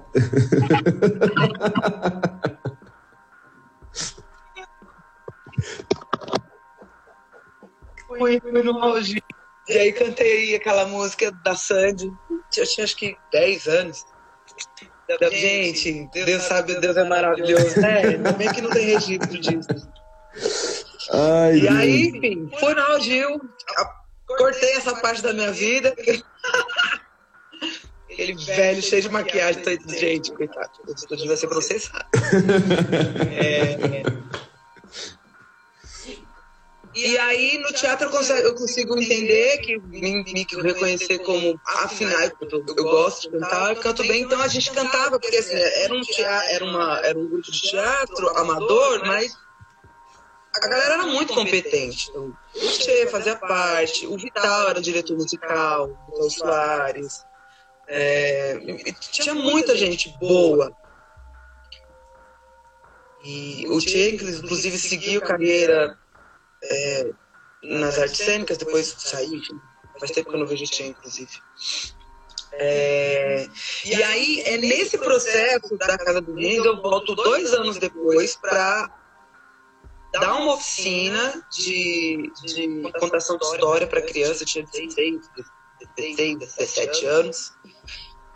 Fui, 8.08 8.40
fui 8.40 8.52
no 8.64 8.80
Raul 8.80 9.02
Gil. 9.02 9.22
E 9.70 9.78
aí 9.78 9.92
cantei 9.94 10.54
aquela 10.56 10.86
música 10.86 11.32
da 11.44 11.56
Sandy. 11.56 12.12
Eu 12.58 12.68
tinha 12.68 12.84
acho 12.84 12.96
que 12.98 13.16
10 13.32 13.68
anos. 13.68 14.06
Gente, 15.32 16.10
Deus 16.14 16.44
sabe, 16.44 16.76
Deus 16.80 16.96
é 16.98 17.04
maravilhoso. 17.04 17.80
É, 17.86 18.08
ainda 18.08 18.32
bem 18.34 18.52
que 18.52 18.62
não 18.62 18.70
tem 18.70 18.86
registro 18.86 19.38
disso. 19.40 19.68
Ai, 21.12 21.58
E 21.58 21.62
Deus. 21.62 21.76
aí, 21.76 22.08
enfim, 22.08 22.50
fui 22.60 22.74
no 22.74 22.82
Raul 22.82 23.00
Gil, 23.02 23.42
a- 23.78 23.94
cortei 24.38 24.72
essa 24.78 24.96
parte 24.96 25.22
da 25.22 25.34
minha 25.34 25.52
vida. 25.52 25.94
Aquele 28.12 28.34
velho 28.46 28.82
cheio 28.82 29.02
de 29.02 29.10
maquiagem, 29.10 29.64
gente, 29.88 30.32
coitado, 30.34 30.70
eu 31.10 31.18
devia 31.18 31.36
ser 31.38 31.48
processado. 31.48 32.06
É, 33.36 34.04
E 36.96 37.18
aí, 37.18 37.58
no 37.58 37.74
teatro, 37.74 38.08
eu 38.08 38.12
consigo, 38.12 38.40
eu 38.40 38.56
consigo 38.56 39.00
entender, 39.00 39.58
que 39.60 39.80
me, 39.80 40.24
me 40.24 40.46
reconhecer 40.62 41.18
como 41.20 41.60
afinal, 41.66 42.22
eu, 42.22 42.64
eu 42.68 42.84
gosto 42.84 43.24
de 43.24 43.40
cantar, 43.40 43.76
eu 43.76 43.82
canto 43.82 44.04
bem, 44.06 44.22
então 44.22 44.40
a 44.40 44.48
gente 44.48 44.72
cantava, 44.72 45.20
porque 45.20 45.38
assim, 45.38 45.56
era 45.56 45.92
um, 45.92 46.02
teatro, 46.02 46.50
era, 46.50 46.64
uma, 46.64 47.00
era 47.00 47.18
um 47.18 47.28
grupo 47.28 47.52
de 47.52 47.62
teatro 47.62 48.30
amador, 48.38 49.08
mas 49.08 49.36
a 50.56 50.68
galera 50.68 50.94
era 50.94 51.06
muito 51.08 51.34
competente. 51.34 52.10
Então, 52.12 52.32
o 52.56 52.60
Che 52.60 53.08
fazia 53.08 53.36
parte, 53.38 54.06
o 54.06 54.16
Vital 54.16 54.70
era 54.70 54.78
o 54.78 54.82
diretor 54.82 55.16
musical, 55.16 55.90
o 56.10 56.30
Soares. 56.30 57.26
É, 57.88 58.60
tinha 59.12 59.34
muita 59.34 59.76
gente 59.76 60.16
boa. 60.20 60.72
E 63.24 63.66
o 63.68 63.80
Che, 63.82 64.12
inclusive, 64.12 64.78
seguiu 64.78 65.22
carreira 65.22 65.98
é, 66.64 67.10
nas 67.64 67.98
artes 67.98 68.18
cênicas, 68.18 68.58
depois 68.58 68.96
enfim, 69.32 69.60
Faz 70.00 70.12
tempo 70.12 70.30
que 70.30 70.36
eu 70.36 70.40
não 70.40 70.48
vejo 70.48 70.66
Che, 70.66 70.84
inclusive. 70.84 71.32
É, 72.54 73.48
e 73.86 74.04
aí, 74.04 74.42
é 74.42 74.58
nesse 74.58 74.98
processo 74.98 75.76
da 75.78 75.98
Casa 75.98 76.22
do 76.22 76.36
Lindo, 76.36 76.68
eu 76.68 76.82
volto 76.82 77.16
dois 77.16 77.54
anos 77.54 77.78
depois 77.78 78.36
para 78.36 78.92
dar 80.12 80.36
uma 80.36 80.54
oficina 80.54 81.44
de, 81.52 82.32
de 82.44 82.92
contação 83.00 83.38
de 83.38 83.46
história 83.46 83.88
para 83.88 84.02
criança, 84.02 84.44
eu 84.44 84.48
tinha 84.48 84.66
16, 84.66 85.30
16, 85.96 86.40
17 86.40 87.06
anos. 87.06 87.54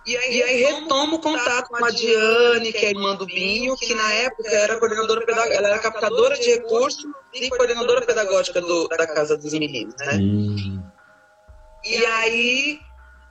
E 0.08 0.16
aí, 0.16 0.38
e 0.38 0.44
aí 0.44 0.64
retomo 0.64 1.18
o 1.18 1.20
contato 1.20 1.68
com 1.68 1.84
a 1.84 1.92
Diane, 1.92 2.72
que 2.72 2.86
é 2.86 2.88
a 2.88 2.92
irmã 2.92 3.14
do 3.14 3.26
Binho, 3.26 3.76
que 3.76 3.94
na 3.94 4.14
época 4.14 4.50
era 4.50 4.78
coordenadora 4.78 5.26
pedagógica, 5.26 5.56
ela 5.58 5.68
era 5.68 5.80
captadora 5.80 6.40
de 6.40 6.50
recursos 6.50 7.06
e 7.34 7.50
coordenadora 7.50 8.02
pedagógica 8.06 8.62
do, 8.62 8.88
da 8.88 9.06
Casa 9.06 9.36
dos 9.36 9.52
Meninos, 9.52 9.96
né? 9.98 10.14
Hum. 10.14 10.82
E 11.84 12.06
aí 12.06 12.80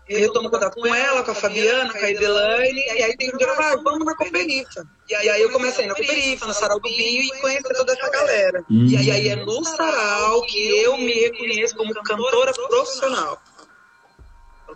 eu 0.06 0.20
retomo 0.20 0.50
contato 0.50 0.74
com 0.74 0.94
ela, 0.94 1.22
com 1.22 1.30
a 1.30 1.34
Fabiana, 1.34 1.90
com 1.94 2.04
a 2.04 2.10
Edelaine, 2.10 2.78
e 2.78 3.02
aí 3.02 3.16
tem 3.16 3.34
um 3.34 3.38
dia 3.38 3.50
ah, 3.50 3.76
vamos 3.82 4.04
na 4.04 4.14
Cooperifa. 4.14 4.86
E 5.08 5.14
aí 5.14 5.40
eu 5.40 5.50
comecei 5.50 5.86
na 5.86 5.94
Cooperifa, 5.94 6.46
no 6.46 6.52
Sarau 6.52 6.78
do 6.78 6.90
Binho 6.90 7.22
e 7.22 7.40
conhecer 7.40 7.72
toda 7.74 7.94
essa 7.94 8.10
galera. 8.10 8.62
Hum. 8.70 8.84
E 8.86 9.10
aí 9.10 9.28
é 9.28 9.36
no 9.36 9.64
Sarau 9.64 10.42
que 10.42 10.68
eu 10.82 10.98
me 10.98 11.14
reconheço 11.14 11.74
como 11.74 11.94
cantora 12.02 12.52
profissional. 12.52 13.40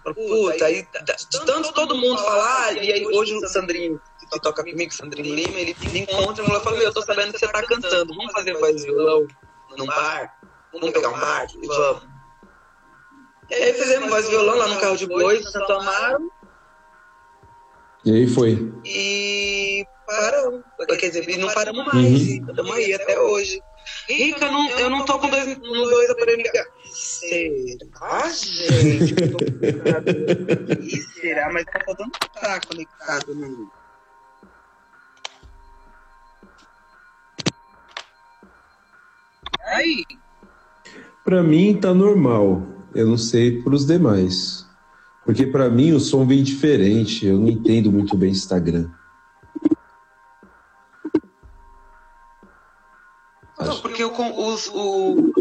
Falo, 0.02 0.14
Puta, 0.14 0.64
aí 0.64 0.82
de 0.82 1.44
tanto 1.44 1.72
todo 1.74 1.94
mundo 1.94 2.18
falar, 2.22 2.72
e 2.76 2.90
aí 2.90 3.06
hoje 3.06 3.34
o 3.34 3.46
Sandrinho, 3.48 4.00
que 4.18 4.40
toca 4.40 4.64
comigo, 4.64 4.92
Sandrinho 4.92 5.34
Lima, 5.34 5.58
ele 5.58 5.76
me 5.92 6.00
encontra 6.00 6.42
e 6.42 6.46
fala, 6.46 6.76
meu, 6.76 6.86
eu 6.86 6.94
tô 6.94 7.02
sabendo 7.02 7.32
que 7.32 7.38
você 7.38 7.48
tá 7.48 7.62
cantando, 7.62 8.14
vamos 8.14 8.32
fazer 8.32 8.54
voz 8.54 8.82
e 8.82 8.86
violão 8.86 9.26
num 9.76 9.86
bar? 9.86 10.34
Vamos 10.72 10.90
pegar 10.90 11.10
um 11.10 11.18
bar? 11.18 11.46
E 11.62 11.66
vamos. 11.66 12.08
E 13.50 13.54
aí 13.54 13.72
fizemos 13.74 14.08
voz 14.08 14.26
e 14.26 14.30
violão 14.30 14.56
lá 14.56 14.68
no 14.68 14.80
carro 14.80 14.96
de 14.96 15.06
boi, 15.06 15.38
em 15.38 15.42
Santo 15.42 15.72
Amaro, 15.72 16.32
E 18.04 18.12
aí 18.12 18.26
foi. 18.26 18.72
e 18.84 19.84
paramos. 20.06 20.62
Quer 20.98 21.08
dizer, 21.08 21.28
e 21.28 21.36
não 21.36 21.52
paramos 21.52 21.84
mais. 21.84 22.06
Uhum. 22.06 22.46
Estamos 22.48 22.72
aí 22.72 22.94
até 22.94 23.20
hoje. 23.20 23.60
Rica, 24.08 24.46
eu 24.46 24.52
não, 24.52 24.70
eu 24.70 24.90
não 24.90 25.04
tô 25.04 25.18
com 25.18 25.28
dois, 25.28 25.54
com 25.56 25.72
dois 25.72 26.10
aparelhos 26.10 26.44
ligados. 26.44 26.72
Será, 26.92 28.28
gente? 28.28 29.14
Eu 29.20 29.32
tô. 29.32 30.82
Ih, 30.82 31.02
será? 31.20 31.52
Mas 31.52 31.64
tá 31.66 31.80
faltando 31.84 32.10
tá 32.10 32.60
conectado, 32.66 33.34
né? 33.34 33.48
Aí, 39.66 40.04
Pra 41.24 41.42
mim 41.42 41.78
tá 41.80 41.94
normal. 41.94 42.66
Eu 42.94 43.06
não 43.06 43.16
sei 43.16 43.62
pros 43.62 43.86
demais. 43.86 44.66
Porque 45.24 45.46
pra 45.46 45.70
mim 45.70 45.92
o 45.92 46.00
som 46.00 46.26
vem 46.26 46.42
diferente. 46.42 47.26
Eu 47.26 47.38
não 47.38 47.48
entendo 47.48 47.92
muito 47.92 48.16
bem 48.16 48.30
Instagram. 48.30 48.88
Não, 53.64 53.80
porque 53.80 54.02
eu, 54.02 54.12
os, 54.12 54.68
o, 54.68 55.32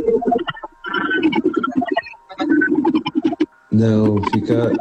Não, 3.71 4.21
fica. 4.33 4.71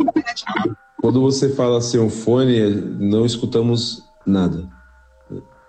Quando 1.01 1.21
você 1.21 1.55
fala 1.55 1.81
sem 1.81 2.01
um 2.01 2.11
fone, 2.11 2.69
não 2.99 3.25
escutamos 3.25 4.03
nada. 4.27 4.69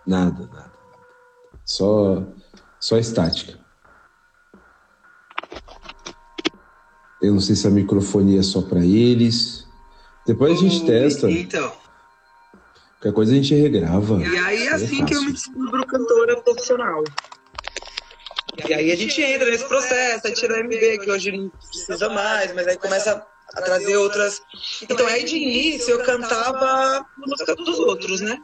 Nada, 0.05 0.49
nada. 0.51 0.71
Só, 1.63 2.23
só 2.79 2.97
estática. 2.97 3.59
Eu 7.21 7.33
não 7.33 7.39
sei 7.39 7.55
se 7.55 7.67
a 7.67 7.69
microfonia 7.69 8.39
é 8.39 8.43
só 8.43 8.61
para 8.61 8.83
eles. 8.83 9.67
Depois 10.25 10.57
a 10.57 10.61
gente 10.61 10.85
testa. 10.85 11.29
Então. 11.29 11.71
Qualquer 12.93 13.13
coisa 13.13 13.31
a 13.31 13.35
gente 13.35 13.53
regrava. 13.53 14.19
E 14.21 14.38
aí 14.38 14.67
é 14.67 14.75
Isso 14.75 14.85
assim 14.85 15.05
que 15.05 15.15
eu 15.15 15.21
me 15.23 15.31
descubro 15.33 15.85
cantora 15.85 16.41
profissional. 16.41 17.03
E 18.67 18.73
aí 18.73 18.91
a 18.91 18.95
gente 18.95 19.21
entra 19.21 19.49
nesse 19.49 19.65
processo, 19.65 20.27
aí 20.27 20.33
tira 20.33 20.63
MB, 20.63 20.99
que 20.99 21.11
hoje 21.11 21.31
não 21.31 21.49
precisa 21.49 22.09
mais, 22.09 22.53
mas 22.53 22.67
aí 22.67 22.77
começa 22.77 23.25
a 23.53 23.61
trazer 23.61 23.97
outras. 23.97 24.41
Então 24.89 25.05
aí 25.07 25.23
de 25.23 25.35
início 25.35 25.91
eu 25.91 26.03
cantava 26.03 27.05
música 27.17 27.55
dos 27.55 27.79
outros, 27.79 28.21
né? 28.21 28.37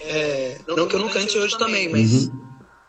É, 0.00 0.58
não 0.68 0.86
que 0.86 0.94
eu 0.94 1.00
não 1.00 1.08
cante 1.08 1.38
hoje 1.38 1.56
também, 1.58 1.88
mas 1.88 2.28
uhum. 2.28 2.46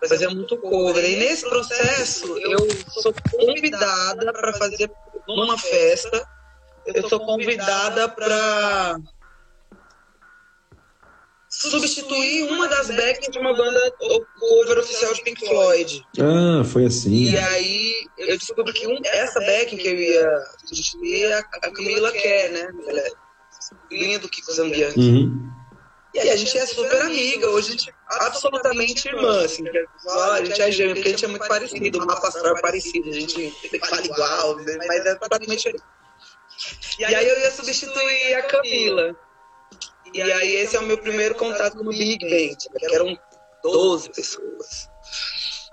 fazia 0.07 0.29
muito 0.29 0.57
cover. 0.57 1.03
E 1.03 1.15
nesse 1.15 1.47
processo 1.47 2.37
eu 2.37 2.67
sou 2.89 3.13
convidada 3.31 4.31
para 4.33 4.53
fazer 4.53 4.91
uma 5.27 5.57
festa, 5.57 6.27
eu 6.85 7.07
sou 7.09 7.19
convidada 7.19 8.07
para 8.09 8.97
substituir 11.57 12.43
uma 12.51 12.67
das 12.67 12.87
backs 12.87 13.29
de 13.29 13.39
uma 13.39 13.53
banda 13.53 13.91
cover 14.39 14.77
oficial 14.77 15.13
de 15.13 15.23
Pink 15.23 15.45
Floyd. 15.47 16.05
Ah, 16.19 16.63
foi 16.63 16.85
assim. 16.85 17.31
E 17.31 17.37
aí 17.37 18.07
eu 18.17 18.37
descobri 18.37 18.73
que 18.73 18.87
um, 18.87 18.97
essa 19.03 19.39
backing 19.39 19.77
que 19.77 19.87
eu 19.87 19.95
ia 19.95 20.29
substituir 20.65 21.23
é 21.23 21.33
a, 21.33 21.39
a 21.39 21.71
Camila 21.71 22.11
Kerr, 22.11 22.51
né? 22.51 22.69
Ela 22.87 22.99
é 22.99 24.19
do 24.19 24.29
Kiko 24.29 24.53
Zambianchi. 24.53 24.99
Uhum. 24.99 25.51
E 26.13 26.19
aí 26.19 26.29
a 26.29 26.35
gente 26.35 26.57
é 26.57 26.65
super 26.65 27.01
amiga, 27.01 27.49
hoje 27.49 27.67
a 27.67 27.71
gente 27.71 27.89
é 27.89 27.93
absolutamente 28.25 29.07
irmã, 29.07 29.43
assim, 29.43 29.63
que 29.63 29.87
a 30.09 30.43
gente 30.43 30.61
é 30.61 30.71
gêmeo, 30.71 30.95
porque 30.95 31.09
a 31.09 31.11
gente 31.11 31.25
é 31.25 31.27
muito 31.27 31.47
parecido, 31.47 31.99
o 31.99 32.05
mapa 32.07 32.27
astral 32.27 32.57
é 32.57 32.61
parecido, 32.61 33.09
a 33.09 33.13
gente 33.13 33.53
fala 33.79 34.05
igual, 34.05 34.55
mas 34.87 35.05
é 35.05 35.15
praticamente. 35.15 35.75
E 36.97 37.05
aí 37.05 37.27
eu 37.27 37.39
ia 37.39 37.51
substituir 37.51 38.33
a 38.33 38.43
Camila. 38.43 39.15
E 40.13 40.21
aí 40.21 40.55
esse 40.55 40.75
é 40.75 40.79
o 40.79 40.83
meu 40.83 40.97
primeiro 40.97 41.35
contato 41.35 41.75
no 41.83 41.91
Big 41.91 42.19
Band, 42.25 42.79
que 42.79 42.95
eram 42.95 43.17
12 43.63 44.09
pessoas. 44.11 44.89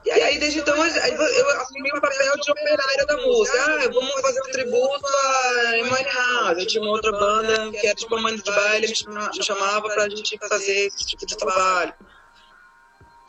E 0.04 0.10
aí, 0.10 0.38
desde 0.38 0.58
então, 0.58 0.76
eu 0.76 0.82
assumi 0.82 1.90
o 1.90 2.00
papel 2.00 2.32
de 2.38 2.50
operária 2.50 3.06
da 3.06 3.16
música. 3.16 3.58
Ah, 3.58 3.88
vamos 3.90 4.20
fazer 4.20 4.40
um 4.42 4.50
tributo 4.50 5.06
a 5.06 5.78
Emily 5.78 6.04
House. 6.04 6.58
Eu 6.58 6.66
tinha 6.66 6.82
uma 6.82 6.92
outra 6.92 7.10
banda 7.10 7.70
que 7.70 7.86
era 7.86 7.94
tipo 7.94 8.14
uma 8.14 8.30
de 8.30 8.42
baile, 8.42 8.86
me 8.86 9.42
chamava 9.42 9.88
pra 9.88 10.08
gente 10.10 10.38
fazer 10.46 10.88
esse 10.88 11.06
tipo 11.06 11.24
de 11.24 11.34
trabalho. 11.38 11.94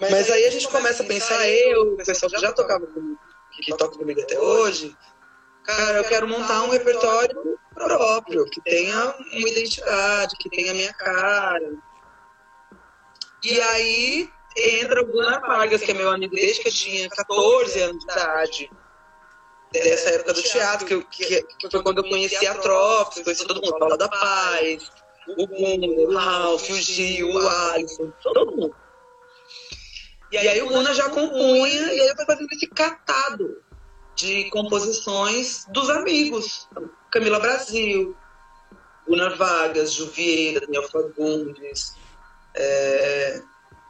Mas 0.02 0.30
aí 0.30 0.46
a 0.46 0.52
gente 0.52 0.68
começa 0.68 1.02
a 1.02 1.06
pensar, 1.06 1.48
eu, 1.48 1.94
o 1.94 1.98
pessoal 1.98 2.30
que 2.30 2.42
já 2.42 2.52
tocava 2.52 2.86
comigo, 2.86 3.18
que 3.54 3.78
toca 3.78 3.98
comigo 3.98 4.20
até 4.20 4.38
hoje, 4.38 4.94
cara, 5.66 5.98
eu 5.98 6.04
quero 6.04 6.28
montar 6.28 6.64
um 6.64 6.70
repertório 6.70 7.60
próprio, 7.74 8.46
que 8.46 8.62
tenha 8.62 9.16
uma 9.34 9.50
identidade, 9.50 10.36
que 10.38 10.50
tenha 10.50 10.74
minha 10.74 10.94
cara. 10.94 11.74
E 13.44 13.62
aí 13.62 14.30
entra 14.56 15.02
o 15.02 15.06
Gunnar 15.06 15.42
Vargas, 15.42 15.82
que 15.82 15.92
é 15.92 15.94
meu 15.94 16.10
amigo 16.10 16.36
desde 16.36 16.62
que 16.62 16.70
eu 16.70 16.74
tinha 16.74 17.10
14 17.10 17.82
anos 17.82 18.06
de 18.06 18.12
idade. 18.12 18.72
Dessa 19.72 20.10
época 20.12 20.34
do 20.34 20.42
teatro, 20.42 20.86
que, 20.86 20.94
eu, 20.94 21.04
que, 21.04 21.44
que 21.44 21.70
foi 21.70 21.84
quando 21.84 21.98
eu 21.98 22.10
conheci 22.10 22.48
a 22.48 22.56
Trópicos, 22.56 23.24
conheci 23.24 23.46
todo 23.46 23.62
mundo, 23.62 23.78
Paula 23.78 23.98
da 23.98 24.08
Paz, 24.08 24.90
o 25.28 25.48
Gunnar, 25.48 25.90
o 25.90 26.16
Ralph, 26.16 26.70
o 26.70 26.76
Gil, 26.76 27.30
o 27.30 27.50
Alisson, 27.50 28.14
todo 28.24 28.56
mundo. 28.56 28.76
E 30.32 30.38
aí 30.38 30.62
o 30.62 30.70
Gunnar 30.70 30.94
já 30.94 31.10
compunha, 31.10 31.94
e 31.94 32.00
aí 32.00 32.08
eu 32.08 32.16
fui 32.16 32.26
fazendo 32.26 32.48
esse 32.54 32.68
catado 32.68 33.65
de 34.16 34.50
composições 34.50 35.66
dos 35.70 35.90
amigos. 35.90 36.68
Camila 37.12 37.40
Brasil, 37.40 38.16
Gunnar 39.08 39.38
Vargas, 39.38 39.94
Juvieira, 39.94 40.62
Daniel 40.62 40.88
Fagundes. 40.90 41.96
É... 42.56 43.42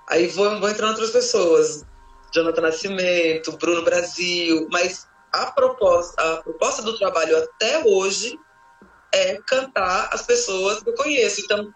Aí 0.10 0.28
vão, 0.28 0.60
vão 0.60 0.70
entrando 0.70 0.92
outras 0.92 1.12
pessoas. 1.12 1.86
Jonathan 2.34 2.62
Nascimento, 2.62 3.58
Bruno 3.58 3.84
Brasil. 3.84 4.68
Mas 4.72 5.08
a 5.32 5.52
proposta, 5.52 6.22
a 6.22 6.44
proposta 6.44 6.82
do 6.82 6.98
trabalho 6.98 7.38
até 7.38 7.84
hoje 7.86 8.40
é 9.14 9.40
cantar 9.48 10.10
as 10.12 10.24
pessoas 10.24 10.82
que 10.84 10.90
eu 10.90 10.96
conheço. 10.96 11.42
Então, 11.42 11.74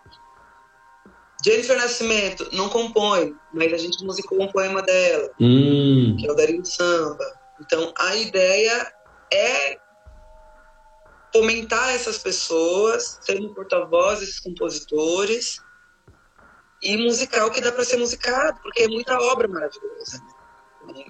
Jennifer 1.43 1.77
Nascimento 1.77 2.49
não 2.51 2.67
compõe, 2.67 3.35
mas 3.53 3.71
a 3.71 3.77
gente 3.77 4.03
musicou 4.03 4.41
um 4.41 4.51
poema 4.51 4.81
dela, 4.81 5.31
hum. 5.39 6.17
que 6.19 6.27
é 6.27 6.31
o 6.31 6.35
Darinho 6.35 6.65
Samba. 6.65 7.38
Então, 7.59 7.93
a 7.97 8.15
ideia 8.15 8.93
é 9.31 9.77
fomentar 11.33 11.89
essas 11.93 12.17
pessoas, 12.17 13.19
ser 13.21 13.39
um 13.39 13.53
porta-voz 13.53 14.19
desses 14.19 14.39
compositores 14.39 15.61
e 16.81 16.97
musicar 16.97 17.45
o 17.45 17.51
que 17.51 17.61
dá 17.61 17.71
para 17.71 17.83
ser 17.83 17.97
musicado, 17.97 18.59
porque 18.61 18.83
é 18.83 18.87
muita 18.87 19.19
obra 19.19 19.47
maravilhosa. 19.47 20.21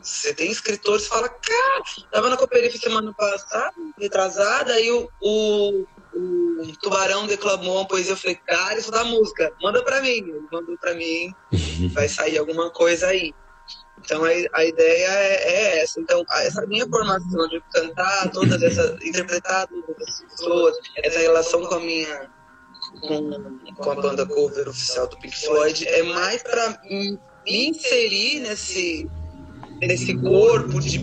Você 0.02 0.34
tem 0.34 0.52
escritores 0.52 1.04
que 1.04 1.10
falam, 1.10 1.30
cara, 1.30 1.84
tava 2.12 2.30
na 2.30 2.38
Cooperife 2.38 2.78
semana 2.80 3.14
passada, 3.14 3.74
retrasada, 3.98 4.74
aí 4.74 4.92
o, 4.92 5.10
o, 5.22 5.86
o, 6.14 6.78
Tubarão 6.82 7.28
declamou 7.28 7.78
uma 7.78 7.88
poesia, 7.88 8.14
eu 8.14 8.18
falei, 8.18 8.36
cara, 8.36 8.78
isso 8.78 8.92
dá 8.92 9.04
música, 9.06 9.54
manda 9.62 9.84
para 9.84 10.02
mim. 10.02 10.10
Ele 10.10 10.48
mandou 10.52 10.78
para 10.78 10.96
mim, 10.96 11.34
vai 11.94 12.10
sair 12.10 12.38
alguma 12.38 12.70
coisa 12.72 13.08
aí. 13.08 13.34
Então 14.04 14.24
a, 14.24 14.30
a 14.54 14.66
ideia 14.66 15.08
é, 15.08 15.52
é, 15.52 15.82
essa. 15.82 16.00
Então, 16.00 16.26
essa 16.42 16.66
minha 16.66 16.88
formação 16.88 17.48
de 17.48 17.62
cantar 17.74 18.30
todas 18.32 18.62
essas, 18.62 19.04
interpretar 19.04 19.68
todas 19.68 20.08
essas 20.08 20.22
pessoas, 20.32 20.78
essa 20.98 21.20
relação 21.20 21.66
com 21.66 21.76
a 21.76 21.80
minha 21.80 22.30
com, 23.02 23.60
com 23.76 23.92
a 23.92 23.96
banda 23.96 24.26
cover 24.26 24.68
oficial 24.68 25.08
do 25.08 25.18
Pink 25.18 25.38
Floyd 25.46 25.88
é 25.88 26.04
mais 26.04 26.42
para 26.44 26.80
me 26.90 27.20
inserir 27.46 28.40
nesse 28.42 29.10
nesse 29.82 30.14
corpo 30.18 30.80
de 30.80 31.00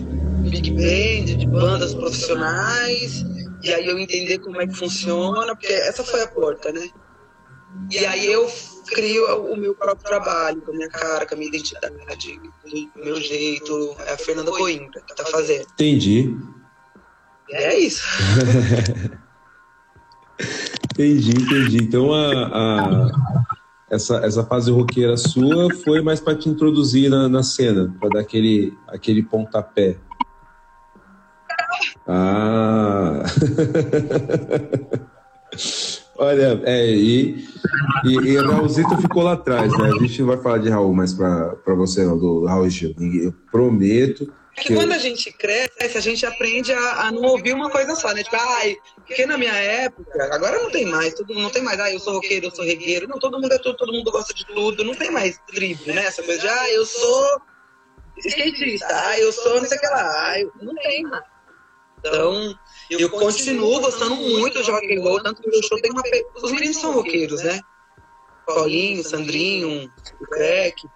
big 0.49 0.71
band, 0.71 1.37
de 1.37 1.47
bandas 1.47 1.93
profissionais, 1.95 3.23
e 3.63 3.73
aí 3.73 3.87
eu 3.87 3.97
entender 3.97 4.37
como 4.39 4.61
é 4.61 4.67
que 4.67 4.75
funciona, 4.75 5.55
porque 5.55 5.73
essa 5.73 6.03
foi 6.03 6.21
a 6.21 6.27
porta, 6.27 6.71
né? 6.71 6.87
E 7.91 8.05
aí 8.05 8.31
eu 8.31 8.49
crio 8.87 9.51
o 9.51 9.57
meu 9.57 9.75
próprio 9.75 10.07
trabalho, 10.07 10.61
com 10.61 10.71
a 10.71 10.75
minha 10.75 10.89
cara, 10.89 11.25
com 11.25 11.35
a 11.35 11.37
minha 11.37 11.49
identidade, 11.49 11.93
o 11.95 12.99
meu 12.99 13.15
jeito. 13.21 13.95
É 13.99 14.13
a 14.13 14.17
Fernanda 14.17 14.51
Coimbra 14.51 15.01
que 15.01 15.15
tá 15.15 15.25
fazendo. 15.25 15.67
Entendi. 15.73 16.35
E 17.49 17.55
é 17.55 17.79
isso. 17.79 18.03
entendi, 20.91 21.31
entendi. 21.31 21.77
Então 21.83 22.13
a, 22.13 22.47
a, 22.47 23.11
essa, 23.89 24.17
essa 24.17 24.43
fase 24.43 24.71
roqueira 24.71 25.15
sua 25.15 25.73
foi 25.83 26.01
mais 26.01 26.19
para 26.19 26.37
te 26.37 26.49
introduzir 26.49 27.09
na, 27.09 27.29
na 27.29 27.43
cena, 27.43 27.93
para 27.99 28.09
dar 28.09 28.19
aquele, 28.19 28.77
aquele 28.87 29.23
pontapé. 29.23 29.97
Ah! 32.05 33.23
Olha, 36.19 36.59
é, 36.65 36.87
e, 36.87 37.47
e, 38.03 38.13
e 38.13 38.37
Raulzito 38.37 38.97
ficou 38.97 39.21
lá 39.21 39.33
atrás, 39.33 39.71
né? 39.77 39.89
A 39.89 39.99
gente 39.99 40.19
não 40.21 40.27
vai 40.29 40.37
falar 40.37 40.57
de 40.57 40.69
Raul 40.69 40.93
mais 40.93 41.13
pra, 41.13 41.55
pra 41.57 41.75
você, 41.75 42.03
não, 42.03 42.17
do 42.17 42.45
Raul 42.45 42.67
Gil. 42.69 42.95
Eu 42.99 43.31
prometo. 43.51 44.33
É 44.57 44.61
que, 44.61 44.69
que 44.69 44.73
quando 44.73 44.89
eu... 44.89 44.95
a 44.95 44.99
gente 44.99 45.31
cresce, 45.31 45.95
a 45.95 46.01
gente 46.01 46.25
aprende 46.25 46.73
a, 46.73 47.07
a, 47.07 47.11
não 47.11 47.21
ouvir 47.21 47.53
uma 47.53 47.69
coisa 47.69 47.95
só, 47.95 48.11
né? 48.13 48.23
Tipo, 48.23 48.35
ai, 48.35 48.75
porque 49.05 49.27
na 49.27 49.37
minha 49.37 49.53
época, 49.53 50.33
agora 50.33 50.59
não 50.63 50.71
tem 50.71 50.85
mais, 50.87 51.13
todo, 51.13 51.35
não 51.35 51.51
tem 51.51 51.61
mais, 51.61 51.79
ah, 51.79 51.93
eu 51.93 51.99
sou 51.99 52.13
roqueiro, 52.13 52.47
eu 52.47 52.51
sou 52.55 52.65
regueiro. 52.65 53.07
Não, 53.07 53.19
todo 53.19 53.39
mundo 53.39 53.53
é 53.53 53.59
tudo, 53.59 53.77
todo 53.77 53.93
mundo 53.93 54.11
gosta 54.11 54.33
de 54.33 54.43
tudo. 54.47 54.83
Não 54.83 54.95
tem 54.95 55.11
mais 55.11 55.37
tribo, 55.47 55.83
né? 55.85 56.05
Essa 56.05 56.23
coisa 56.23 56.41
de, 56.41 56.47
ah, 56.47 56.73
eu 56.73 56.83
sou 56.83 57.41
skatista, 58.17 58.87
ah, 58.89 59.19
eu 59.19 59.31
sou 59.31 59.61
não 59.61 59.67
sei 59.67 59.77
o 59.77 59.81
que 59.81 59.87
lá. 59.87 60.31
Ah, 60.31 60.39
eu... 60.39 60.51
Não 60.63 60.73
tem 60.73 61.03
mais. 61.03 61.23
Então, 61.99 62.55
eu 62.89 63.09
continuo 63.09 63.79
gostando 63.81 64.15
muito 64.15 64.61
de 64.63 64.71
rock 64.71 64.97
and 64.97 65.01
roll, 65.01 65.21
tanto 65.21 65.41
que 65.41 65.47
o 65.47 65.51
meu 65.51 65.63
show 65.63 65.79
tem 65.81 65.91
uma. 65.91 66.01
Os 66.35 66.51
meninos 66.51 66.77
são 66.77 66.93
roqueiros, 66.93 67.41
né? 67.43 67.59
Paulinho, 68.45 69.03
Sandrinho, 69.03 69.91
o 70.21 70.27
Crack. 70.27 70.87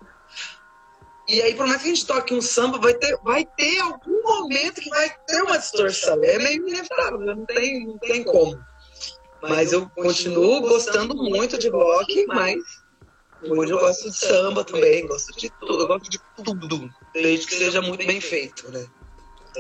E 1.28 1.42
aí, 1.42 1.56
por 1.56 1.68
mais 1.68 1.82
que 1.82 1.90
a 1.90 1.94
gente 1.94 2.06
toque 2.06 2.34
um 2.34 2.42
samba, 2.42 2.78
vai 2.78 2.94
ter, 2.94 3.18
vai 3.24 3.46
ter 3.46 3.80
algum 3.80 4.22
momento 4.24 4.82
que 4.82 4.90
vai 4.90 5.10
ter 5.28 5.42
uma 5.44 5.58
distorção. 5.58 6.22
É 6.24 6.38
meio 6.38 6.68
inevitável, 6.68 7.20
não 7.20 7.46
tem, 7.46 7.86
não 7.86 7.98
tem 8.00 8.24
como. 8.24 8.60
Mas 9.42 9.74
eu 9.74 9.90
continuo 9.90 10.62
gostando 10.62 11.16
muito 11.16 11.58
de 11.58 11.70
rock, 11.70 12.26
mas 12.28 12.58
hoje 13.44 13.72
eu 13.72 13.80
gosto 13.80 14.10
de 14.10 14.18
samba 14.18 14.64
também, 14.64 15.08
gosto 15.08 15.36
de 15.38 15.50
tudo, 15.60 15.84
eu 15.84 15.88
gosto 15.88 16.10
de 16.10 16.20
tudo, 16.44 16.90
desde 17.14 17.48
que 17.48 17.56
seja 17.56 17.82
muito 17.82 18.06
bem 18.06 18.22
feito, 18.22 18.70
né? 18.72 18.86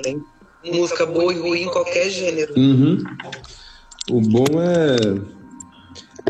Tem 0.04 0.24
música 0.63 1.06
boa 1.06 1.34
e 1.34 1.39
ruim 1.39 1.63
em 1.63 1.69
qualquer 1.69 2.10
gênero. 2.10 2.54
Uhum. 2.56 3.04
O 4.10 4.21
bom 4.21 4.45
é. 4.62 5.41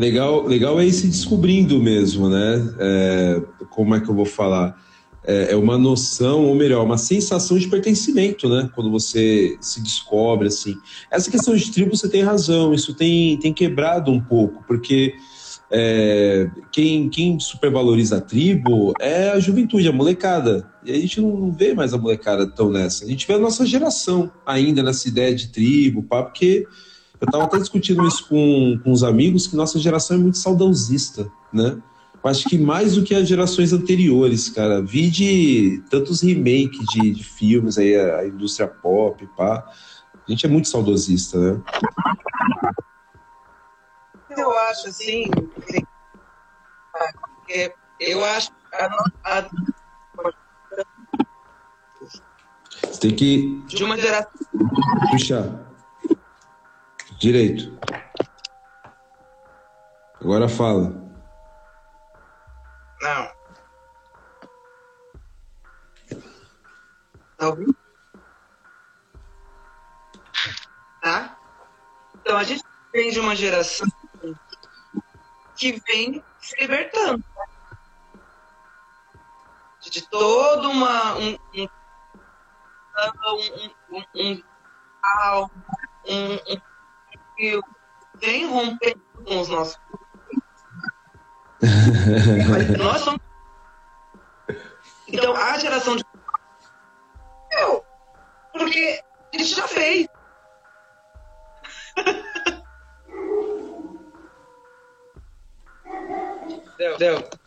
Legal, 0.00 0.46
legal 0.46 0.80
é 0.80 0.86
ir 0.86 0.92
se 0.92 1.06
descobrindo 1.06 1.78
mesmo, 1.78 2.28
né? 2.28 2.74
É, 2.78 3.42
como 3.70 3.94
é 3.94 4.00
que 4.00 4.08
eu 4.08 4.14
vou 4.14 4.24
falar? 4.24 4.80
É, 5.24 5.52
é, 5.52 5.56
uma 5.56 5.78
noção, 5.78 6.46
ou 6.46 6.54
melhor, 6.54 6.84
uma 6.84 6.98
sensação 6.98 7.58
de 7.58 7.68
pertencimento, 7.68 8.48
né? 8.48 8.70
Quando 8.74 8.90
você 8.90 9.56
se 9.60 9.80
descobre, 9.80 10.48
assim. 10.48 10.76
Essa 11.10 11.30
questão 11.30 11.54
de 11.54 11.70
tribo, 11.70 11.94
você 11.94 12.08
tem 12.08 12.22
razão, 12.22 12.72
isso 12.72 12.94
tem, 12.94 13.36
tem 13.38 13.52
quebrado 13.52 14.10
um 14.10 14.20
pouco, 14.20 14.64
porque 14.66 15.14
é, 15.74 16.50
quem, 16.70 17.08
quem 17.08 17.40
supervaloriza 17.40 18.18
a 18.18 18.20
tribo 18.20 18.92
é 19.00 19.30
a 19.30 19.40
juventude, 19.40 19.88
a 19.88 19.92
molecada. 19.92 20.70
E 20.84 20.92
a 20.92 20.94
gente 20.94 21.18
não, 21.18 21.50
vê 21.50 21.72
mais 21.72 21.94
a 21.94 21.98
molecada 21.98 22.46
tão 22.46 22.70
nessa. 22.70 23.06
A 23.06 23.08
gente 23.08 23.26
vê 23.26 23.32
a 23.32 23.38
nossa 23.38 23.64
geração 23.64 24.30
ainda 24.44 24.82
nessa 24.82 25.08
ideia 25.08 25.34
de 25.34 25.48
tribo, 25.48 26.02
pá, 26.02 26.22
porque 26.22 26.66
eu 27.18 27.24
estava 27.24 27.44
até 27.44 27.56
discutindo 27.56 28.06
isso 28.06 28.28
com, 28.28 28.78
com 28.84 28.92
os 28.92 29.02
amigos, 29.02 29.46
que 29.46 29.56
nossa 29.56 29.78
geração 29.78 30.18
é 30.18 30.20
muito 30.20 30.36
saudosista, 30.36 31.26
né? 31.50 31.78
Eu 32.22 32.30
acho 32.30 32.48
que 32.48 32.58
mais 32.58 32.94
do 32.94 33.02
que 33.02 33.14
as 33.14 33.26
gerações 33.26 33.72
anteriores, 33.72 34.50
cara. 34.50 34.82
Vi 34.82 35.08
de 35.08 35.82
tantos 35.88 36.20
remakes 36.20 36.86
de, 36.92 37.12
de 37.12 37.24
filmes 37.24 37.78
aí, 37.78 37.96
a 37.96 38.26
indústria 38.26 38.68
pop, 38.68 39.26
pá. 39.36 39.64
A 40.28 40.30
gente 40.30 40.44
é 40.44 40.48
muito 40.48 40.68
saudosista, 40.68 41.38
né? 41.38 41.60
Eu 44.36 44.58
acho 44.58 44.88
assim. 44.88 45.24
Eu 48.00 48.24
acho. 48.24 48.50
A, 48.72 49.38
a... 49.38 49.50
Você 52.82 53.00
tem 53.00 53.14
que. 53.14 53.62
De 53.66 53.84
uma 53.84 53.96
geração. 53.96 54.30
Puxar. 55.10 55.44
Direito. 57.18 57.78
Agora 60.20 60.48
fala. 60.48 60.90
Não. 63.02 63.32
Tá 67.36 67.48
ouvindo? 67.48 67.76
Tá? 71.02 71.38
Então 72.20 72.36
a 72.36 72.44
gente 72.44 72.62
vem 72.92 73.10
de 73.10 73.18
uma 73.18 73.34
geração 73.34 73.88
que 75.62 75.80
vem 75.86 76.24
se 76.40 76.56
libertando 76.60 77.24
de 79.80 80.08
todo 80.08 80.68
uma 80.68 81.14
um, 81.14 81.38
um, 81.54 81.68
um, 82.96 83.38
um, 84.16 84.16
um, 84.16 84.42
um, 86.08 86.38
um 86.48 87.60
vem 88.16 88.46
rompendo 88.46 89.00
com 89.24 89.40
os 89.40 89.48
nossos 89.48 89.78
nós 92.76 93.00
somos 93.02 93.20
então 95.06 95.36
a 95.36 95.58
geração 95.58 95.94
de 95.94 96.04
eu 97.52 97.84
porque 98.52 99.00
a 99.32 99.38
gente 99.38 99.54
já 99.54 99.68
fez 99.68 100.08
Deu. 106.98 107.18
Deu. 107.18 107.42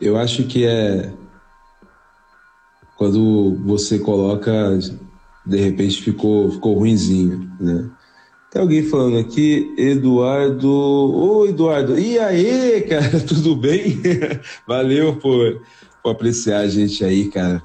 Eu 0.00 0.16
acho 0.16 0.44
que 0.44 0.64
é 0.64 1.12
quando 2.94 3.56
você 3.64 3.98
coloca, 3.98 4.78
de 5.46 5.56
repente 5.56 6.02
ficou, 6.02 6.50
ficou 6.50 6.78
ruinzinho, 6.78 7.50
né? 7.60 7.90
Tem 8.50 8.62
alguém 8.62 8.82
falando 8.82 9.18
aqui, 9.18 9.74
Eduardo. 9.76 10.68
Ô, 10.68 11.46
Eduardo, 11.46 11.98
e 11.98 12.18
aí, 12.18 12.80
cara, 12.82 13.20
tudo 13.26 13.54
bem? 13.54 14.00
valeu 14.66 15.16
por, 15.16 15.62
por 16.02 16.10
apreciar 16.10 16.60
a 16.60 16.68
gente 16.68 17.04
aí, 17.04 17.28
cara, 17.28 17.62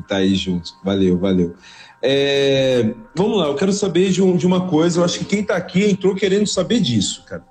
estar 0.00 0.16
aí 0.16 0.34
junto. 0.34 0.72
Valeu, 0.84 1.18
valeu. 1.18 1.54
É, 2.02 2.94
vamos 3.14 3.38
lá, 3.38 3.46
eu 3.46 3.54
quero 3.54 3.72
saber 3.72 4.10
de, 4.10 4.22
um, 4.22 4.36
de, 4.36 4.46
uma 4.46 4.68
coisa. 4.68 5.00
Eu 5.00 5.04
acho 5.04 5.18
que 5.18 5.24
quem 5.24 5.40
está 5.40 5.56
aqui 5.56 5.84
entrou 5.84 6.14
querendo 6.14 6.46
saber 6.46 6.80
disso, 6.80 7.24
cara. 7.26 7.44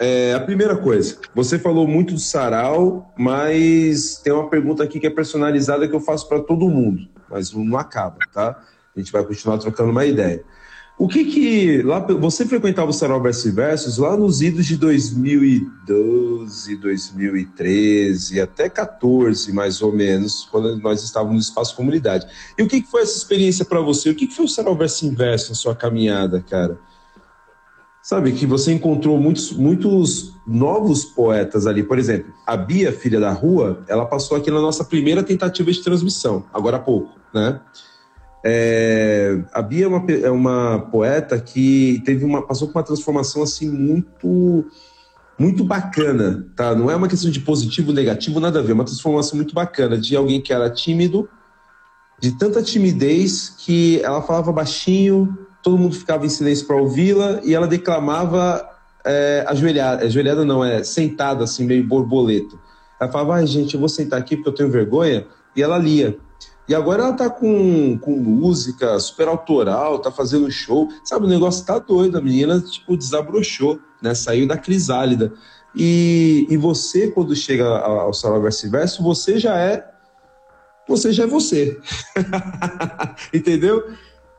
É, 0.00 0.34
a 0.34 0.40
primeira 0.40 0.76
coisa, 0.76 1.18
você 1.32 1.58
falou 1.58 1.86
muito 1.86 2.14
do 2.14 2.18
sarau, 2.18 3.12
mas 3.16 4.16
tem 4.16 4.32
uma 4.32 4.50
pergunta 4.50 4.82
aqui 4.82 4.98
que 4.98 5.06
é 5.06 5.10
personalizada 5.10 5.86
que 5.86 5.94
eu 5.94 6.00
faço 6.00 6.28
para 6.28 6.40
todo 6.40 6.68
mundo, 6.68 7.08
mas 7.30 7.52
não 7.52 7.78
acaba, 7.78 8.18
tá? 8.32 8.60
A 8.96 8.98
gente 8.98 9.12
vai 9.12 9.24
continuar 9.24 9.58
trocando 9.58 9.90
uma 9.90 10.04
ideia. 10.04 10.42
O 11.02 11.08
que 11.08 11.24
que 11.24 11.82
lá 11.82 11.98
você 11.98 12.46
frequentava 12.46 12.90
o 12.90 12.92
Sarau 12.92 13.20
Versus 13.20 13.98
lá 13.98 14.16
nos 14.16 14.40
idos 14.40 14.66
de 14.66 14.76
2012, 14.76 16.76
2013 16.76 18.40
até 18.40 18.68
14 18.68 19.52
mais 19.52 19.82
ou 19.82 19.92
menos, 19.92 20.46
quando 20.48 20.76
nós 20.76 21.02
estávamos 21.02 21.34
no 21.34 21.40
espaço 21.40 21.74
comunidade. 21.74 22.24
E 22.56 22.62
o 22.62 22.68
que 22.68 22.82
que 22.82 22.88
foi 22.88 23.02
essa 23.02 23.16
experiência 23.16 23.64
para 23.64 23.80
você? 23.80 24.10
O 24.10 24.14
que 24.14 24.28
que 24.28 24.36
foi 24.36 24.44
o 24.44 24.48
Sarau 24.48 24.76
Versus 24.76 25.02
Inverso 25.02 25.48
na 25.48 25.56
sua 25.56 25.74
caminhada, 25.74 26.40
cara? 26.40 26.78
Sabe 28.00 28.30
que 28.30 28.46
você 28.46 28.72
encontrou 28.72 29.18
muitos, 29.18 29.50
muitos 29.50 30.36
novos 30.46 31.04
poetas 31.04 31.66
ali. 31.66 31.82
Por 31.82 31.98
exemplo, 31.98 32.32
a 32.46 32.56
Bia, 32.56 32.92
filha 32.92 33.18
da 33.18 33.32
rua, 33.32 33.84
ela 33.88 34.06
passou 34.06 34.36
aqui 34.36 34.52
na 34.52 34.60
nossa 34.60 34.84
primeira 34.84 35.24
tentativa 35.24 35.72
de 35.72 35.82
transmissão, 35.82 36.46
agora 36.54 36.76
há 36.76 36.80
pouco, 36.80 37.18
né? 37.34 37.60
É, 38.44 39.40
a 39.52 39.62
Bia 39.62 39.84
é 39.84 39.88
uma, 39.88 40.10
é 40.10 40.30
uma 40.30 40.78
poeta 40.90 41.38
que 41.38 42.02
teve 42.04 42.24
uma, 42.24 42.46
passou 42.46 42.68
por 42.68 42.78
uma 42.78 42.84
transformação 42.84 43.42
assim 43.42 43.70
muito 43.70 44.66
muito 45.38 45.64
bacana, 45.64 46.46
tá? 46.54 46.74
Não 46.74 46.90
é 46.90 46.94
uma 46.94 47.08
questão 47.08 47.30
de 47.30 47.40
positivo, 47.40 47.92
negativo, 47.92 48.38
nada 48.38 48.60
a 48.60 48.62
ver. 48.62 48.72
É 48.72 48.74
uma 48.74 48.84
transformação 48.84 49.36
muito 49.36 49.54
bacana 49.54 49.98
de 49.98 50.14
alguém 50.14 50.40
que 50.40 50.52
era 50.52 50.70
tímido, 50.70 51.28
de 52.20 52.36
tanta 52.38 52.62
timidez 52.62 53.48
que 53.48 54.00
ela 54.02 54.22
falava 54.22 54.52
baixinho, 54.52 55.36
todo 55.62 55.78
mundo 55.78 55.96
ficava 55.96 56.24
em 56.26 56.28
silêncio 56.28 56.66
para 56.66 56.76
ouvi-la 56.76 57.40
e 57.42 57.54
ela 57.54 57.66
declamava 57.66 58.64
é, 59.04 59.44
ajoelhada, 59.48 60.04
ajoelhada 60.04 60.44
não, 60.44 60.64
é 60.64 60.84
sentada 60.84 61.44
assim, 61.44 61.64
meio 61.64 61.84
borboleta. 61.84 62.56
Ela 63.00 63.10
falava, 63.10 63.34
ai 63.36 63.46
gente, 63.46 63.74
eu 63.74 63.80
vou 63.80 63.88
sentar 63.88 64.20
aqui 64.20 64.36
porque 64.36 64.50
eu 64.50 64.54
tenho 64.54 64.70
vergonha, 64.70 65.26
e 65.56 65.62
ela 65.62 65.78
lia. 65.78 66.16
E 66.68 66.74
agora 66.74 67.02
ela 67.02 67.12
tá 67.12 67.28
com, 67.28 67.98
com 67.98 68.16
música 68.16 68.98
super 69.00 69.28
autoral, 69.28 69.98
tá 69.98 70.10
fazendo 70.10 70.50
show. 70.50 70.88
Sabe, 71.04 71.26
o 71.26 71.28
negócio 71.28 71.66
tá 71.66 71.78
doido. 71.78 72.16
A 72.16 72.20
menina, 72.20 72.60
tipo, 72.60 72.96
desabrochou, 72.96 73.80
né? 74.00 74.14
Saiu 74.14 74.46
da 74.46 74.56
crisálida. 74.56 75.32
E, 75.74 76.46
e 76.48 76.56
você, 76.56 77.08
quando 77.08 77.34
chega 77.34 77.66
ao 77.66 78.12
Salão 78.12 78.40
Verso 78.40 78.70
Verso, 78.70 79.02
você 79.02 79.38
já 79.38 79.58
é. 79.58 79.90
Você 80.88 81.12
já 81.12 81.24
é 81.24 81.26
você. 81.26 81.80
Entendeu? 83.32 83.82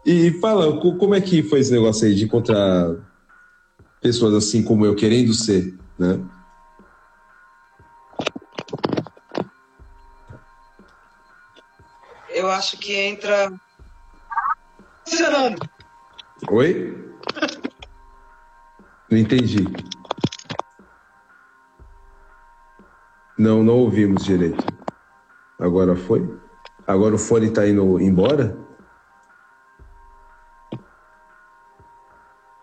E 0.06 0.32
fala, 0.40 0.80
como 0.80 1.16
é 1.16 1.22
que 1.22 1.44
foi 1.44 1.60
esse 1.60 1.72
negócio 1.72 2.06
aí 2.06 2.14
de 2.14 2.26
encontrar 2.26 2.96
pessoas 4.02 4.34
assim 4.34 4.62
como 4.62 4.86
eu, 4.86 4.96
querendo 4.96 5.34
ser, 5.34 5.78
né? 5.98 6.20
Eu 12.44 12.52
acho 12.52 12.78
que 12.78 12.94
entra. 12.94 13.52
Oi? 16.50 17.18
Não 19.10 19.18
entendi. 19.18 19.66
Não, 23.38 23.64
não 23.64 23.78
ouvimos 23.80 24.24
direito. 24.24 24.64
Agora 25.60 25.96
foi? 25.96 26.38
Agora 26.86 27.16
o 27.16 27.20
fone 27.20 27.48
está 27.48 27.68
indo 27.68 28.00
embora? 28.00 28.58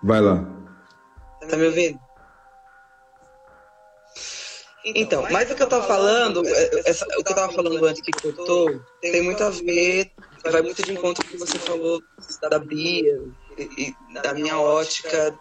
Vai 0.03 0.21
lá. 0.21 0.45
Tá 1.49 1.57
me 1.57 1.67
ouvindo? 1.67 2.10
Então, 4.95 5.27
mas 5.31 5.51
o 5.51 5.55
que 5.55 5.63
eu 5.63 5.69
tava 5.69 5.87
falando, 5.87 6.47
é, 6.47 6.83
essa, 6.87 7.05
o 7.19 7.25
que 7.25 7.33
eu 7.33 7.37
tava 7.37 7.53
falando 7.53 7.85
antes 7.85 8.03
que 8.03 8.13
cortou, 8.13 8.81
tem 9.01 9.23
muito 9.23 9.43
a 9.43 9.51
ver, 9.51 10.11
vai 10.45 10.63
muito 10.63 10.83
de 10.83 10.93
encontro 10.93 11.25
com 11.25 11.29
o 11.29 11.33
que 11.33 11.39
você 11.39 11.59
falou 11.59 12.03
da 12.49 12.59
Bia 12.59 13.21
e, 13.59 13.63
e 14.13 14.23
da 14.23 14.35
minha 14.35 14.59
ótica 14.59 15.39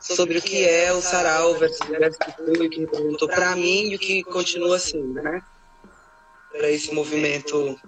sobre 0.00 0.38
o 0.38 0.42
que 0.42 0.64
é 0.64 0.92
o 0.92 1.00
sarau 1.02 1.54
versus 1.54 1.80
o 1.80 2.70
que 2.70 2.86
perguntou 2.86 3.28
para 3.28 3.56
mim 3.56 3.90
e 3.90 3.96
o 3.96 3.98
que 3.98 4.22
continua 4.24 4.76
assim, 4.76 5.02
né? 5.02 5.42
Para 6.52 6.70
esse 6.70 6.94
movimento 6.94 7.78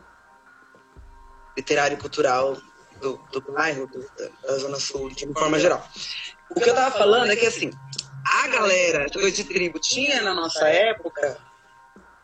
literário 1.57 1.97
e 1.97 2.01
cultural 2.01 2.57
do, 3.01 3.19
do 3.33 3.41
bairro, 3.53 3.87
do, 3.87 4.05
da 4.43 4.59
Zona 4.59 4.79
Sul, 4.79 5.11
de 5.11 5.27
forma 5.33 5.59
geral. 5.59 5.87
O 6.51 6.61
que 6.61 6.69
eu 6.69 6.75
tava 6.75 6.97
falando 6.97 7.31
é 7.31 7.37
que 7.37 7.47
assim, 7.47 7.71
a 8.29 8.47
galera 8.49 9.07
de 9.07 9.45
tribo 9.45 9.79
tinha 9.79 10.23
na 10.23 10.35
nossa 10.35 10.69
época, 10.69 11.39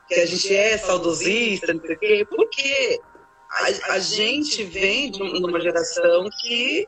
que 0.08 0.14
a 0.14 0.26
gente 0.26 0.54
é 0.54 0.76
saudosista, 0.76 1.72
não 1.72 1.80
sei 1.80 1.94
o 1.94 1.98
quê, 1.98 2.26
porque 2.28 3.00
a, 3.50 3.94
a 3.94 3.98
gente 3.98 4.64
vem 4.64 5.10
de 5.10 5.22
uma 5.22 5.60
geração 5.60 6.28
que 6.42 6.86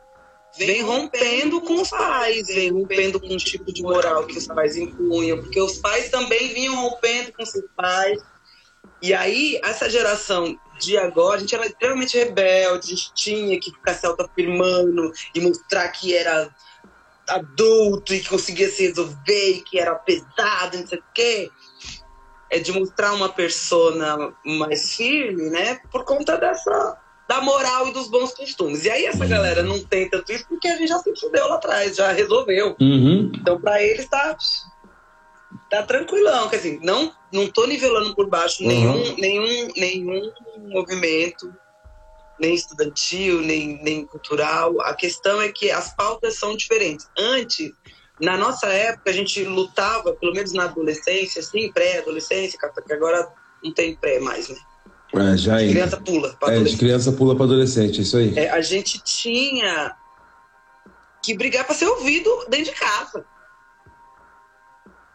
vem 0.59 0.83
rompendo 0.83 1.61
com 1.61 1.81
os 1.81 1.90
pais, 1.90 2.46
vem 2.48 2.70
rompendo 2.70 3.20
com 3.20 3.35
o 3.35 3.37
tipo 3.37 3.72
de 3.72 3.83
moral 3.83 4.26
que 4.26 4.38
os 4.38 4.46
pais 4.46 4.76
impunham, 4.76 5.38
porque 5.38 5.61
os 5.61 5.79
pais 5.79 6.11
também 6.11 6.52
vinham 6.52 6.74
rompendo 6.76 7.33
com 7.33 7.44
seus 7.44 7.66
pais. 7.76 8.18
E 9.02 9.12
aí, 9.12 9.61
essa 9.62 9.90
geração 9.90 10.59
de 10.81 10.96
agora, 10.96 11.37
a 11.37 11.40
gente 11.40 11.55
era 11.55 11.66
extremamente 11.66 12.16
rebelde, 12.16 12.87
a 12.87 12.96
gente 12.96 13.14
tinha 13.14 13.61
que 13.61 13.70
ficar 13.70 13.94
se 13.94 14.07
autoafirmando 14.07 15.12
e 15.35 15.40
mostrar 15.40 15.88
que 15.88 16.14
era 16.14 16.50
adulto 17.28 18.14
e 18.14 18.20
que 18.20 18.28
conseguia 18.28 18.68
se 18.68 18.86
resolver 18.86 19.50
e 19.50 19.62
que 19.62 19.78
era 19.78 19.94
pesado, 19.94 20.78
não 20.78 20.86
sei 20.86 20.98
o 20.98 21.04
quê. 21.14 21.50
É 22.50 22.58
de 22.58 22.72
mostrar 22.72 23.12
uma 23.12 23.28
persona 23.28 24.32
mais 24.44 24.94
firme, 24.94 25.50
né? 25.50 25.80
Por 25.90 26.04
conta 26.04 26.36
dessa 26.36 26.96
da 27.28 27.40
moral 27.40 27.88
e 27.88 27.92
dos 27.92 28.08
bons 28.08 28.32
costumes. 28.32 28.84
E 28.84 28.90
aí 28.90 29.04
essa 29.06 29.24
uhum. 29.24 29.28
galera 29.28 29.62
não 29.62 29.82
tem 29.82 30.08
tanto 30.08 30.30
isso 30.32 30.46
porque 30.48 30.68
a 30.68 30.76
gente 30.76 30.88
já 30.88 30.98
se 31.00 31.14
fudeu 31.18 31.48
lá 31.48 31.56
atrás, 31.56 31.96
já 31.96 32.12
resolveu. 32.12 32.76
Uhum. 32.80 33.32
Então 33.34 33.60
para 33.60 33.82
eles 33.82 34.08
tá 34.08 34.36
tá 35.68 35.82
tranquilão, 35.82 36.48
quer 36.48 36.58
dizer, 36.58 36.78
não 36.82 37.12
não 37.32 37.48
tô 37.48 37.66
nivelando 37.66 38.14
por 38.14 38.28
baixo 38.28 38.62
uhum. 38.62 38.68
nenhum 38.68 39.16
nenhum 39.16 39.68
nenhum 39.76 40.32
movimento 40.68 41.52
nem 42.38 42.55
estudantil, 42.55 43.40
nem, 43.40 43.83
nem 43.83 44.07
cultural. 44.07 44.81
A 44.83 44.94
questão 44.94 45.40
é 45.40 45.51
que 45.51 45.70
as 45.70 45.94
pautas 45.94 46.37
são 46.37 46.57
diferentes. 46.57 47.09
Antes, 47.18 47.72
na 48.20 48.37
nossa 48.37 48.66
época, 48.66 49.11
a 49.11 49.12
gente 49.12 49.44
lutava, 49.44 50.14
pelo 50.14 50.33
menos 50.33 50.53
na 50.53 50.64
adolescência, 50.64 51.40
assim, 51.40 51.70
pré-adolescência, 51.72 52.59
que 52.59 52.92
agora 52.92 53.29
não 53.62 53.72
tem 53.72 53.96
pré 53.96 54.20
mais, 54.20 54.49
né? 54.49 54.57
É, 55.14 55.37
já 55.37 55.59
de 55.59 55.70
criança 55.70 55.96
pula. 56.01 56.38
É, 56.42 56.61
de 56.61 56.77
criança 56.77 57.12
pula 57.12 57.35
para 57.35 57.44
adolescente, 57.44 58.03
isso 58.03 58.16
aí. 58.16 58.37
É, 58.37 58.51
a 58.51 58.61
gente 58.61 59.03
tinha 59.03 59.96
que 61.22 61.35
brigar 61.35 61.64
para 61.64 61.75
ser 61.75 61.87
ouvido 61.87 62.31
dentro 62.49 62.72
de 62.72 62.79
casa. 62.79 63.25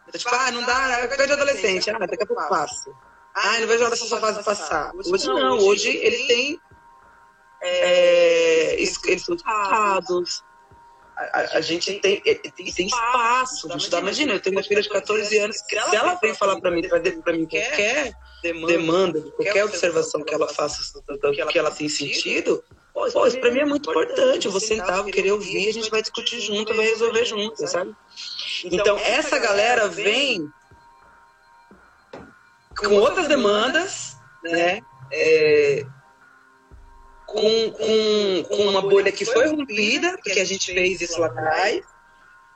Então, 0.08 0.20
tipo, 0.20 0.34
ah, 0.34 0.52
não 0.52 0.64
dá, 0.66 1.08
coisa 1.08 1.28
de 1.28 1.34
adolescente, 1.34 1.90
ah, 1.90 2.00
daqui 2.00 2.24
a 2.24 2.26
pouco 2.26 2.50
passa. 2.50 2.92
Ah, 3.34 3.60
não 3.60 3.68
vejo 3.68 3.84
a 3.84 3.88
hora 3.88 3.96
dessa 3.96 4.20
fase 4.20 4.44
passar. 4.44 4.92
Hoje 4.94 5.28
não, 5.28 5.58
hoje 5.60 5.90
eles 5.90 6.28
têm 6.28 6.60
é, 7.62 8.74
eles 8.74 8.94
são 9.24 9.36
escutados. 9.36 10.44
A, 11.16 11.58
a, 11.58 11.62
gente 11.62 12.00
tem, 12.00 12.20
tem, 12.20 12.36
tem 12.52 12.88
espaço. 12.88 13.72
A 13.72 13.78
tá, 13.78 14.00
imagina, 14.00 14.34
eu 14.34 14.40
tenho 14.40 14.56
uma 14.56 14.64
filha 14.64 14.82
de 14.82 14.90
14 14.90 15.38
anos, 15.38 15.58
se 15.58 15.96
ela 15.96 16.16
vem 16.16 16.34
falar 16.34 16.60
para 16.60 16.72
mim, 16.72 16.82
trazer 16.82 17.22
para 17.22 17.34
mim 17.34 17.46
qualquer 17.46 18.14
demanda, 18.42 19.22
qualquer 19.36 19.64
observação 19.66 20.24
que 20.24 20.34
ela 20.34 20.48
faça, 20.48 20.82
que 21.48 21.60
ela 21.60 21.70
tem 21.70 21.88
sentido, 21.88 22.64
pô, 22.92 23.06
isso 23.06 23.40
para 23.40 23.52
mim 23.52 23.60
é 23.60 23.66
muito 23.66 23.90
importante. 23.90 24.46
Eu 24.48 24.52
vou 24.52 24.60
sentar, 24.60 25.04
vou 25.04 25.12
querer 25.12 25.32
ouvir, 25.32 25.70
a 25.70 25.74
gente 25.74 25.92
vai 25.92 26.02
discutir 26.02 26.40
junto, 26.40 26.74
vai 26.74 26.86
resolver 26.86 27.26
junto, 27.26 27.68
sabe? 27.68 27.96
Então, 28.66 28.98
essa 28.98 29.38
galera 29.38 29.88
vem 29.88 30.50
com 32.78 32.96
outras 32.96 33.28
demandas, 33.28 34.18
né? 34.44 34.82
É, 35.12 35.86
com, 37.32 37.72
com, 37.72 38.44
com 38.50 38.64
uma 38.68 38.82
bolha 38.82 39.12
que 39.12 39.26
foi 39.26 39.48
rompida, 39.48 40.18
porque 40.18 40.40
a 40.40 40.46
gente 40.46 40.74
fez 40.74 41.02
isso 41.02 41.20
lá 41.20 41.28
atrás, 41.28 41.82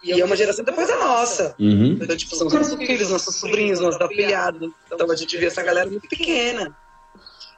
e 0.03 0.19
é 0.19 0.25
uma 0.25 0.35
geração 0.35 0.63
depois 0.63 0.88
da 0.88 0.97
nossa. 0.97 1.55
Uhum. 1.59 1.97
Então, 2.01 2.15
tipo, 2.15 2.35
são 2.35 2.47
nossos 2.47 2.75
filhos, 2.75 3.09
nossos 3.09 3.35
sobrinhos, 3.38 3.79
nossos 3.79 3.99
afilhados. 3.99 4.71
Então 4.91 5.09
a 5.09 5.15
gente 5.15 5.35
vê 5.38 5.47
essa 5.47 5.63
galera 5.63 5.89
muito 5.89 6.07
pequena. 6.07 6.77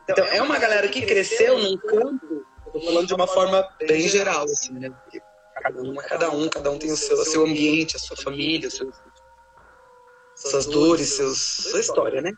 Então 0.09 0.25
é 0.25 0.41
uma 0.41 0.57
galera 0.57 0.87
que 0.87 1.01
cresceu 1.01 1.59
num 1.59 1.77
campo, 1.77 2.45
tô 2.71 2.79
falando 2.79 3.07
de 3.07 3.13
uma 3.13 3.27
forma 3.27 3.67
bem 3.85 4.07
geral, 4.07 4.45
assim, 4.45 4.73
né? 4.73 4.89
Porque 4.89 5.21
cada 5.61 5.81
um 5.81 5.99
é 5.99 6.03
cada 6.05 6.31
um, 6.31 6.47
cada 6.47 6.71
um 6.71 6.77
tem 6.77 6.91
o 6.91 6.95
seu, 6.95 7.17
o 7.17 7.25
seu 7.25 7.43
ambiente, 7.43 7.97
a 7.97 7.99
sua 7.99 8.15
família, 8.15 8.69
seus, 8.69 8.95
suas 10.35 10.65
dores, 10.65 11.09
seus, 11.15 11.37
sua 11.37 11.79
história, 11.81 12.21
né? 12.21 12.31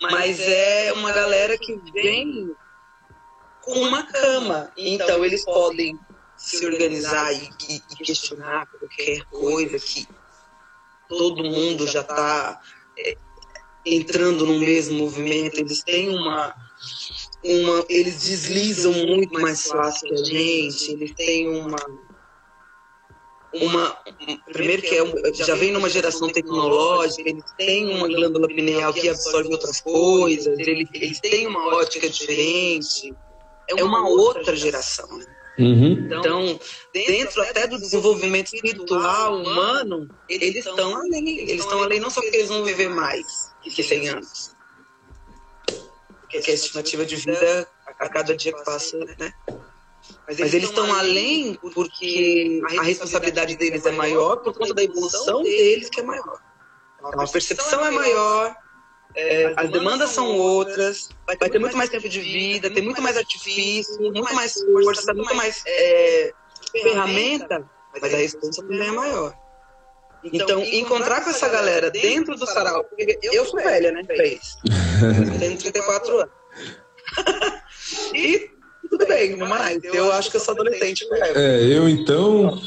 Mas 0.00 0.40
é 0.40 0.92
uma 0.92 1.12
galera 1.12 1.56
que 1.56 1.76
vem 1.92 2.50
com 3.68 3.80
uma 3.80 4.02
cama. 4.02 4.72
Então 4.76 5.24
eles 5.24 5.44
podem 5.44 5.98
se 6.36 6.64
organizar 6.64 7.32
e, 7.32 7.50
e, 7.68 7.76
e 7.76 7.96
questionar 8.04 8.66
qualquer 8.66 9.24
coisa 9.26 9.78
que 9.78 10.08
todo 11.08 11.44
mundo 11.44 11.86
já 11.86 12.00
está 12.00 12.60
é, 12.98 13.16
entrando 13.84 14.46
no 14.46 14.58
mesmo 14.58 14.98
movimento. 14.98 15.58
Eles 15.58 15.82
têm 15.82 16.08
uma, 16.08 16.54
uma, 17.44 17.84
eles 17.88 18.22
deslizam 18.22 18.92
muito 18.92 19.34
mais 19.34 19.66
fácil 19.66 20.08
que 20.08 20.14
a 20.14 20.24
gente. 20.24 20.92
Eles 20.92 21.12
têm 21.12 21.48
uma 21.48 21.76
uma 23.50 23.96
primeiro 24.52 24.82
que 24.82 24.94
é 24.94 25.32
já 25.32 25.54
vem 25.54 25.72
numa 25.72 25.88
geração 25.88 26.28
tecnológica 26.28 27.30
eles 27.30 27.50
têm 27.56 27.88
uma 27.96 28.06
glândula 28.06 28.46
pineal 28.46 28.92
que 28.92 29.08
absorve 29.08 29.50
outras 29.50 29.80
coisas 29.80 30.58
eles, 30.58 30.86
eles 30.92 31.18
têm 31.18 31.46
uma 31.46 31.74
ótica 31.74 32.10
diferente 32.10 33.10
é 33.68 33.84
uma 33.84 34.08
outra 34.08 34.56
geração. 34.56 35.08
Né? 35.18 35.26
Uhum. 35.58 36.08
Então, 36.10 36.60
dentro 36.92 37.42
até 37.42 37.66
do 37.66 37.78
desenvolvimento 37.78 38.54
espiritual 38.54 39.42
humano, 39.42 40.08
eles 40.28 40.64
estão 40.64 40.96
além. 40.96 41.40
Eles 41.40 41.60
estão 41.60 41.82
além 41.82 42.00
não 42.00 42.10
só 42.10 42.20
porque 42.20 42.36
eles 42.36 42.48
vão 42.48 42.64
viver 42.64 42.88
mais 42.88 43.52
que 43.62 43.82
100 43.82 44.08
anos. 44.08 44.56
Porque 46.20 46.50
a 46.50 46.54
estimativa 46.54 47.04
de 47.04 47.16
vida 47.16 47.68
a 47.98 48.08
cada 48.08 48.36
dia 48.36 48.52
que 48.52 48.64
passa, 48.64 48.96
né? 49.18 49.32
Mas 50.26 50.38
eles 50.38 50.68
estão 50.68 50.92
além 50.94 51.54
porque 51.74 52.62
a 52.78 52.82
responsabilidade 52.82 53.56
deles 53.56 53.84
é 53.84 53.92
maior 53.92 54.36
por 54.36 54.52
conta 54.54 54.74
da 54.74 54.82
evolução 54.82 55.42
deles 55.42 55.88
que 55.88 56.00
é 56.00 56.02
maior. 56.02 56.40
Então, 56.98 57.20
a 57.20 57.26
percepção 57.26 57.84
é 57.84 57.90
maior, 57.90 58.54
é, 59.18 59.52
as 59.56 59.68
demandas 59.70 60.10
são 60.10 60.38
outras, 60.38 61.08
vai 61.26 61.36
ter 61.36 61.58
muito 61.58 61.76
mais 61.76 61.90
tempo 61.90 62.08
de 62.08 62.20
vida, 62.20 62.70
tem 62.70 62.84
muito 62.84 63.02
mais 63.02 63.16
artifício, 63.16 64.00
muito 64.00 64.32
mais 64.32 64.54
força, 64.54 65.12
muito 65.12 65.34
mais 65.34 65.64
é, 65.66 66.32
ferramenta, 66.70 67.68
mas 67.92 68.14
a 68.14 68.16
resposta 68.16 68.62
também 68.62 68.88
é 68.88 68.92
maior. 68.92 69.34
Então, 70.22 70.62
encontrar 70.62 71.24
com 71.24 71.30
essa 71.30 71.48
galera 71.48 71.90
dentro 71.90 72.36
do 72.36 72.46
sarau, 72.46 72.84
porque 72.84 73.18
eu 73.22 73.44
sou 73.44 73.60
velha, 73.60 73.90
né, 73.90 74.02
isso. 74.24 74.58
Tenho 75.38 75.58
34 75.58 76.20
anos. 76.20 76.32
e 78.14 78.50
tudo 78.88 79.06
bem, 79.06 79.36
mas 79.36 79.82
eu 79.82 80.12
acho 80.12 80.30
que 80.30 80.36
eu 80.36 80.40
sou 80.40 80.54
adolescente. 80.54 81.06
É, 81.34 81.60
eu 81.64 81.88
então. 81.88 82.60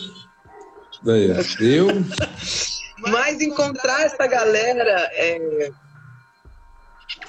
Daí, 1.03 1.29
eu. 1.59 1.87
Mas 2.99 3.41
encontrar 3.41 4.03
essa 4.03 4.27
galera 4.27 5.09
é, 5.13 5.71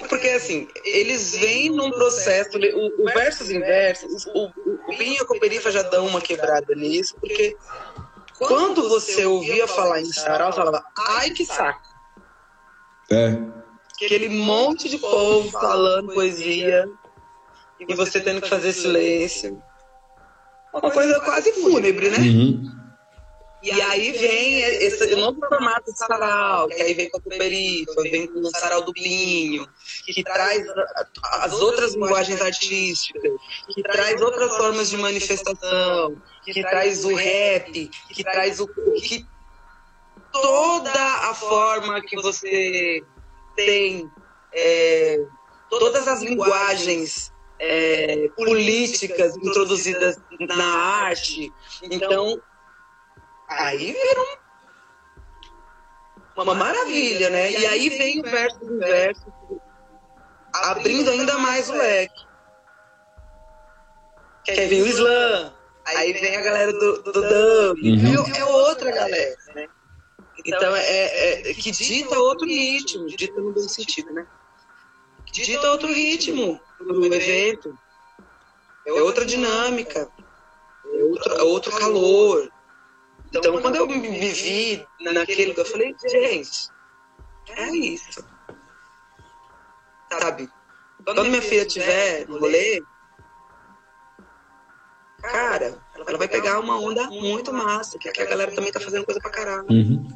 porque, 0.09 0.29
assim, 0.29 0.67
eles 0.83 1.35
vêm 1.35 1.69
num 1.69 1.91
processo, 1.91 2.57
o, 2.57 3.03
o 3.03 3.05
versus 3.13 3.49
inverso, 3.49 4.07
o, 4.33 4.45
o, 4.45 4.79
o 4.87 4.97
Binho 4.97 5.15
e 5.15 5.19
a 5.19 5.25
Cooperifa 5.25 5.71
já 5.71 5.83
dão 5.83 6.07
uma 6.07 6.21
quebrada 6.21 6.73
nisso, 6.75 7.15
porque 7.19 7.55
quando 8.37 8.89
você 8.89 9.25
ouvia 9.25 9.67
falar 9.67 10.01
em 10.01 10.11
sarau, 10.11 10.51
falava, 10.51 10.83
ai 10.97 11.29
que 11.29 11.45
saco. 11.45 11.81
É. 13.11 13.37
Aquele 14.03 14.29
monte 14.29 14.89
de 14.89 14.97
povo 14.97 15.49
falando 15.51 16.13
poesia 16.13 16.89
e 17.79 17.95
você 17.95 18.19
tendo 18.19 18.41
que 18.41 18.49
fazer 18.49 18.73
silêncio. 18.73 19.61
Uma 20.73 20.91
coisa 20.91 21.19
quase 21.19 21.53
fúnebre, 21.53 22.09
né? 22.09 22.17
Uhum. 22.17 22.82
E 23.63 23.81
aí 23.81 24.11
vem 24.11 24.59
esse 24.61 25.15
novo 25.15 25.39
formato 25.47 25.89
de 25.89 25.97
sarau, 25.97 26.67
que 26.67 26.81
aí 26.81 26.93
vem 26.93 27.09
com 27.09 27.17
a 27.17 27.21
Cuperifa, 27.21 28.01
vem 28.01 28.27
com 28.27 28.41
o 28.41 28.49
sarau 28.49 28.81
do 28.81 28.91
Pinho, 28.91 29.65
que 30.05 30.21
traz 30.21 30.65
as 31.23 31.53
outras 31.53 31.93
linguagens 31.93 32.41
artísticas, 32.41 33.31
que 33.73 33.81
traz 33.81 34.21
outras 34.21 34.53
formas 34.57 34.89
de 34.89 34.97
manifestação, 34.97 36.21
que 36.43 36.61
traz 36.61 37.05
o 37.05 37.15
rap, 37.15 37.89
que 38.09 38.21
traz 38.21 38.59
o. 38.59 38.67
Que 39.01 39.25
toda 40.33 40.91
a 41.29 41.33
forma 41.33 42.01
que 42.01 42.17
você 42.17 43.01
tem, 43.55 44.11
é, 44.53 45.23
todas 45.69 46.05
as 46.05 46.21
linguagens 46.21 47.31
é, 47.59 48.27
políticas 48.35 49.37
introduzidas 49.37 50.17
na 50.41 50.65
arte. 50.65 51.49
Então, 51.83 52.41
Aí 53.59 53.91
vira 53.93 54.21
um, 54.21 54.35
uma 56.41 56.55
maravilha, 56.55 57.29
né? 57.29 57.51
E 57.51 57.65
aí 57.65 57.89
vem 57.89 58.19
o 58.19 58.23
verso 58.23 58.59
do 58.59 58.79
verso, 58.79 59.25
abrindo 60.53 61.09
ainda 61.09 61.37
mais 61.37 61.69
o 61.69 61.73
leque. 61.73 62.25
Que 64.45 64.51
aí 64.51 64.67
vem 64.67 64.81
o 64.81 64.87
slam, 64.87 65.53
aí 65.85 66.13
vem 66.13 66.35
a 66.35 66.41
galera 66.41 66.73
do, 66.73 67.03
do, 67.03 67.11
do 67.11 67.21
uhum. 67.81 68.35
é, 68.35 68.45
outra 68.45 68.91
galera, 68.91 69.37
né? 69.55 69.67
Então, 70.45 70.75
é, 70.75 70.81
é, 70.81 71.51
é, 71.51 71.53
que 71.53 71.71
dita 71.71 72.19
outro 72.19 72.45
ritmo, 72.45 73.05
dita 73.07 73.39
no 73.39 73.53
bom 73.53 73.67
sentido, 73.69 74.11
né? 74.11 74.27
Dita 75.31 75.71
outro 75.71 75.87
ritmo 75.87 76.59
do 76.79 77.05
evento, 77.05 77.77
é 78.85 78.91
outra 78.91 79.25
dinâmica, 79.25 80.09
é 80.85 81.03
outro, 81.03 81.33
é 81.33 81.43
outro 81.43 81.71
calor, 81.77 82.51
então, 83.33 83.61
quando 83.61 83.75
eu 83.75 83.87
me 83.87 84.31
vi 84.31 84.85
naquele 84.99 85.45
lugar, 85.47 85.65
eu 85.65 85.71
falei, 85.71 85.95
gente, 86.07 86.69
é 87.49 87.69
isso. 87.71 88.23
sabe? 90.11 90.49
Quando 91.03 91.25
minha 91.25 91.41
filha 91.41 91.63
estiver 91.63 92.27
no 92.27 92.39
rolê, 92.39 92.81
cara, 95.21 95.77
ela 95.95 96.17
vai 96.17 96.27
pegar 96.27 96.59
uma 96.59 96.79
onda 96.79 97.07
muito 97.07 97.51
massa, 97.51 97.97
que 97.97 98.07
a 98.07 98.25
galera 98.25 98.51
também 98.51 98.71
tá 98.71 98.79
fazendo 98.79 99.05
coisa 99.05 99.19
pra 99.19 99.31
caralho. 99.31 99.65
Uhum. 99.69 100.07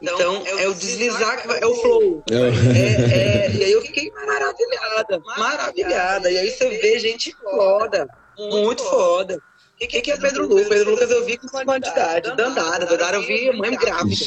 Então, 0.00 0.46
é 0.46 0.68
o 0.68 0.74
deslizar 0.74 1.40
que 1.40 1.48
vai, 1.48 1.58
é 1.60 1.66
o 1.66 1.74
flow. 1.74 2.22
É, 2.30 2.34
é, 2.34 3.50
e 3.50 3.64
aí 3.64 3.72
eu 3.72 3.80
fiquei 3.80 4.10
maravilhada, 4.10 5.22
maravilhada. 5.38 6.30
E 6.30 6.38
aí 6.38 6.50
você 6.50 6.68
vê 6.68 6.98
gente 6.98 7.34
foda, 7.34 8.06
muito 8.38 8.82
foda. 8.84 9.40
O 9.76 9.86
que, 9.86 10.00
que 10.00 10.10
é 10.10 10.16
Pedro 10.16 10.48
Lucas? 10.48 10.68
Pedro 10.68 10.90
Lucas 10.92 11.10
eu 11.10 11.24
vi 11.26 11.36
com 11.36 11.48
quantidade, 11.48 12.34
Dandara. 12.34 12.86
Dandara 12.86 13.16
eu 13.18 13.22
vi 13.22 13.52
mãe 13.52 13.76
grávida. 13.76 14.24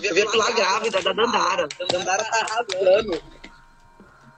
Eu 0.00 0.14
vi 0.14 0.22
a 0.22 0.30
Pilar 0.30 0.54
grávida 0.54 1.02
da 1.02 1.12
Dandara. 1.12 1.68
Dandara 1.90 2.24
tá 2.24 2.46
arrasando. 2.48 3.22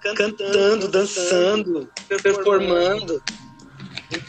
Cantando, 0.01 0.88
dançando, 0.88 1.88
performando. 2.23 3.23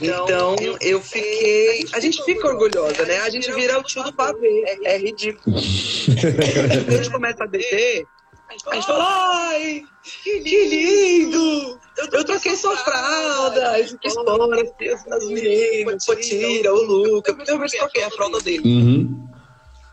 Então, 0.02 0.56
eu 0.82 1.02
fiquei. 1.02 1.86
A 1.94 2.00
gente 2.02 2.22
fica 2.26 2.48
orgulhosa, 2.48 3.06
né? 3.06 3.20
A 3.20 3.30
gente 3.30 3.50
vira 3.54 3.80
o 3.80 3.84
tio 3.84 4.04
do 4.04 4.12
pavê. 4.12 4.66
É 4.84 4.98
ridículo. 4.98 5.56
Quando 5.56 6.94
a 6.94 6.98
gente 6.98 7.12
começa 7.12 7.44
a 7.44 7.48
beber, 7.48 8.06
a 8.48 8.54
gente 8.54 8.86
fala: 8.86 9.50
ai, 9.50 9.84
que 10.24 10.40
lindo! 10.40 11.80
Eu 11.98 12.24
troquei 12.24 12.56
sua 12.56 12.78
fralda, 12.78 13.80
isso 13.80 13.98
que 13.98 14.08
história, 14.08 14.74
as 15.12 15.26
meninas, 15.28 16.04
o 16.04 16.06
Potira, 16.06 16.74
o 16.74 16.82
Luca. 16.82 17.36
Eu 17.48 17.58
mesmo 17.58 17.80
troquei 17.80 18.04
a 18.04 18.12
fralda 18.12 18.40
dele. 18.42 18.68
Uhum. 18.68 19.28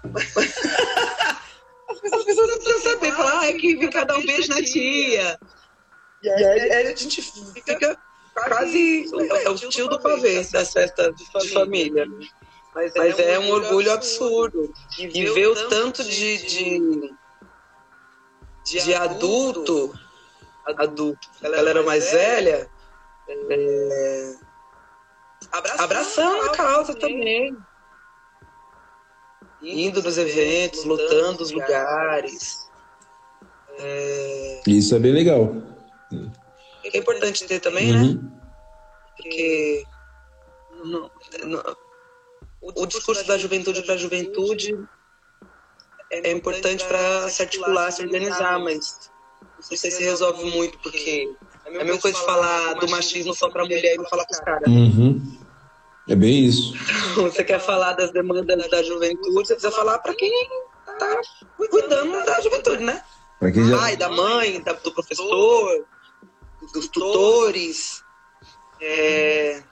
As 2.13 2.23
pessoas 2.23 2.49
não 2.49 2.59
precisam 2.59 2.93
saber, 2.93 3.13
falar, 3.13 3.41
ah, 3.41 3.47
é 3.49 3.53
que 3.55 3.77
vem 3.77 3.89
cá 3.89 4.05
dar 4.05 4.19
um 4.19 4.27
beijo 4.27 4.49
na 4.49 4.63
tia. 4.63 5.39
E 6.23 6.29
aí 6.29 6.73
a 6.73 6.95
gente 6.95 7.23
fica 7.23 7.99
quase 8.35 9.07
é, 9.31 9.45
é 9.45 9.51
o 9.51 9.55
tio 9.55 9.89
do 9.89 9.99
pavê 9.99 10.43
das 10.45 10.73
festas 10.73 11.15
de 11.17 11.49
família. 11.51 12.07
Mas, 12.75 12.93
Mas 12.95 13.19
é 13.19 13.39
um 13.39 13.51
orgulho 13.51 13.93
absurdo. 13.93 14.73
E 14.99 15.07
ver 15.09 15.47
o 15.47 15.69
tanto 15.69 16.05
de, 16.05 17.11
de, 18.65 18.83
de 18.83 18.95
adulto, 18.95 19.95
adulto, 20.65 21.29
galera 21.41 21.83
mais 21.83 22.11
velha, 22.11 22.69
é, 23.29 24.35
abraçando 25.79 26.43
a 26.43 26.51
causa 26.51 26.95
também. 26.95 27.57
Indo 29.63 30.03
nos 30.03 30.19
eventos, 30.19 30.85
lotando 30.85 31.43
os 31.43 31.51
lugares. 31.51 32.69
É... 33.79 34.63
Isso 34.67 34.95
é 34.95 34.99
bem 34.99 35.13
legal 35.13 35.55
que 36.95 36.99
é 36.99 37.01
importante 37.01 37.45
ter 37.45 37.61
também, 37.61 37.93
né? 37.93 37.99
uhum. 37.99 38.15
né? 38.15 38.31
Porque 39.17 39.85
no, 40.85 41.11
no, 41.45 41.77
o 42.61 42.87
discurso 42.87 43.27
da 43.27 43.37
juventude 43.37 43.83
para 43.83 43.95
a 43.95 43.99
juventude 43.99 44.79
é 46.23 46.33
importante 46.33 46.85
para 46.85 47.29
se 47.29 47.43
articular, 47.43 47.91
se 47.91 48.03
organizar, 48.03 48.59
mas 48.59 49.11
não 49.71 49.77
sei 49.77 49.91
se 49.91 50.03
resolve 50.03 50.45
muito, 50.51 50.79
porque 50.79 51.29
é 51.67 51.81
a 51.81 51.85
mesma 51.85 52.01
coisa 52.01 52.19
de 52.19 52.25
falar 52.25 52.75
do 52.75 52.89
machismo 52.89 53.35
só 53.35 53.49
para 53.51 53.65
mulher 53.65 53.95
e 53.95 53.99
não 53.99 54.05
falar 54.07 54.25
com 54.27 54.33
os 54.33 54.41
caras. 54.41 54.69
Uhum. 54.69 55.39
É 56.09 56.15
bem 56.15 56.45
isso. 56.45 56.75
você 57.17 57.43
quer 57.43 57.61
falar 57.61 57.95
das 57.95 58.13
demandas 58.13 58.69
da 58.71 58.83
juventude, 58.83 59.33
você 59.33 59.55
precisa 59.55 59.73
falar 59.73 59.99
para 59.99 60.15
quem 60.15 60.31
está 60.87 61.21
cuidando 61.57 62.25
da 62.25 62.41
juventude, 62.41 62.85
né? 62.85 63.03
Para 63.41 63.51
quem 63.51 63.67
já... 63.67 63.79
Pai, 63.79 63.97
da 63.97 64.11
mãe, 64.11 64.63
do 64.63 64.93
professor, 64.93 65.87
dos 66.73 66.89
tutores. 66.89 68.03
É... 68.81 69.63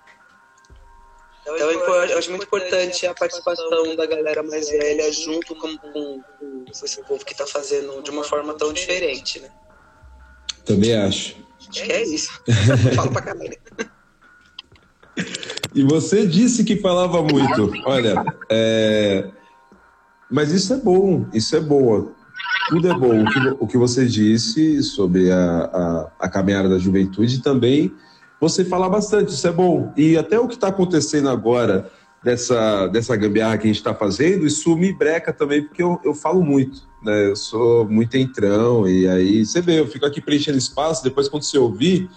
Então, 1.42 1.57
eu 1.57 2.18
acho 2.18 2.31
muito 2.31 2.44
importante 2.44 3.05
a 3.05 3.14
participação 3.14 3.96
da 3.96 4.07
galera 4.07 4.42
mais 4.44 4.68
velha 4.70 5.12
junto 5.12 5.57
com, 5.57 5.76
com, 5.76 6.20
com 6.38 6.64
esse 6.70 7.02
povo 7.02 7.24
que 7.24 7.33
está 7.33 7.46
fazendo 7.46 8.00
de 8.00 8.11
uma 8.11 8.22
forma 8.22 8.55
tão 8.55 8.72
diferente, 8.72 9.40
né? 9.40 9.48
Também 10.64 10.94
acho. 10.94 11.37
Acho 11.59 11.70
que 11.70 11.92
é 11.92 12.02
isso. 12.05 12.31
Falo 12.94 13.11
pra 13.11 13.22
caralho. 13.22 13.59
E 15.74 15.83
você 15.83 16.26
disse 16.26 16.62
que 16.62 16.76
falava 16.76 17.20
muito. 17.22 17.72
Olha, 17.87 18.24
é... 18.48 19.28
mas 20.31 20.52
isso 20.52 20.72
é 20.72 20.76
bom, 20.76 21.26
isso 21.35 21.57
é 21.57 21.61
boa. 21.61 22.12
Tudo 22.68 22.88
é 22.88 22.94
bom. 22.94 23.22
O 23.22 23.26
que, 23.26 23.57
o 23.61 23.66
que 23.66 23.76
você 23.76 24.07
disse 24.07 24.81
sobre 24.83 25.31
a, 25.33 25.64
a, 25.64 26.12
a 26.20 26.28
caminhada 26.28 26.68
da 26.68 26.78
juventude 26.78 27.42
também 27.42 27.92
você 28.42 28.64
fala 28.64 28.88
bastante, 28.88 29.33
isso 29.33 29.46
é 29.46 29.52
bom. 29.52 29.92
E 29.96 30.18
até 30.18 30.37
o 30.37 30.48
que 30.48 30.55
está 30.55 30.66
acontecendo 30.66 31.28
agora, 31.28 31.88
dessa, 32.24 32.88
dessa 32.88 33.14
gambiarra 33.14 33.57
que 33.57 33.64
a 33.64 33.68
gente 33.68 33.76
está 33.76 33.94
fazendo, 33.94 34.44
isso 34.44 34.76
me 34.76 34.92
breca 34.92 35.33
também, 35.33 35.62
porque 35.62 35.81
eu, 35.81 36.00
eu 36.05 36.12
falo 36.12 36.42
muito, 36.42 36.83
né? 37.05 37.28
Eu 37.28 37.37
sou 37.37 37.88
muito 37.88 38.16
entrão, 38.16 38.88
e 38.88 39.07
aí 39.07 39.46
você 39.46 39.61
vê, 39.61 39.78
eu 39.78 39.87
fico 39.87 40.05
aqui 40.05 40.20
preenchendo 40.20 40.59
espaço, 40.59 41.05
depois 41.05 41.28
quando 41.28 41.44
você 41.44 41.57
ouvir, 41.57 42.11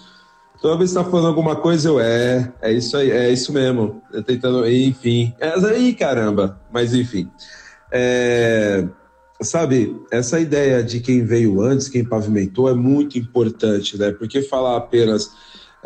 toda 0.60 0.80
vez 0.80 0.92
que 0.92 0.98
está 0.98 1.08
falando 1.08 1.28
alguma 1.28 1.56
coisa, 1.58 1.90
eu 1.90 2.00
é, 2.00 2.52
é 2.60 2.74
isso 2.74 2.98
aí, 2.98 3.12
é 3.12 3.32
isso 3.32 3.54
mesmo. 3.54 4.02
Eu 4.12 4.24
tentando, 4.24 4.68
enfim. 4.68 5.32
É 5.40 5.54
aí, 5.68 5.94
caramba. 5.94 6.60
Mas 6.74 6.96
enfim. 6.96 7.30
É 7.92 8.84
sabe, 9.42 10.02
essa 10.12 10.40
ideia 10.40 10.82
de 10.82 11.00
quem 11.02 11.26
veio 11.26 11.62
antes, 11.62 11.90
quem 11.90 12.06
pavimentou, 12.06 12.70
é 12.70 12.74
muito 12.74 13.20
importante, 13.20 13.98
né? 13.98 14.12
Porque 14.12 14.42
falar 14.42 14.78
apenas 14.78 15.32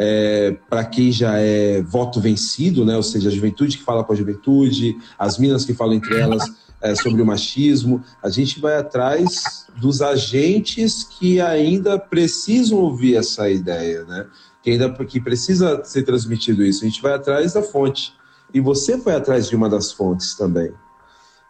é, 0.01 0.57
para 0.69 0.85
quem 0.85 1.11
já 1.11 1.37
é 1.37 1.81
voto 1.81 2.21
vencido, 2.21 2.85
né? 2.85 2.95
Ou 2.95 3.03
seja, 3.03 3.27
a 3.27 3.31
juventude 3.31 3.77
que 3.77 3.83
fala 3.83 4.01
com 4.01 4.13
a 4.13 4.15
juventude, 4.15 4.97
as 5.17 5.37
minas 5.37 5.65
que 5.65 5.73
falam 5.73 5.95
entre 5.95 6.17
elas 6.17 6.41
é, 6.81 6.95
sobre 6.95 7.21
o 7.21 7.25
machismo, 7.25 8.01
a 8.23 8.29
gente 8.29 8.61
vai 8.61 8.77
atrás 8.77 9.67
dos 9.75 10.01
agentes 10.01 11.03
que 11.03 11.41
ainda 11.41 11.99
precisam 11.99 12.77
ouvir 12.77 13.17
essa 13.17 13.49
ideia, 13.49 14.05
né? 14.05 14.25
Que 14.63 14.71
ainda 14.71 14.89
que 15.03 15.19
precisa 15.19 15.83
ser 15.83 16.03
transmitido 16.03 16.63
isso. 16.63 16.85
A 16.85 16.87
gente 16.87 17.01
vai 17.01 17.13
atrás 17.13 17.51
da 17.51 17.61
fonte. 17.61 18.13
E 18.53 18.61
você 18.61 18.97
foi 18.97 19.13
atrás 19.13 19.49
de 19.49 19.55
uma 19.55 19.69
das 19.69 19.91
fontes 19.91 20.33
também. 20.35 20.71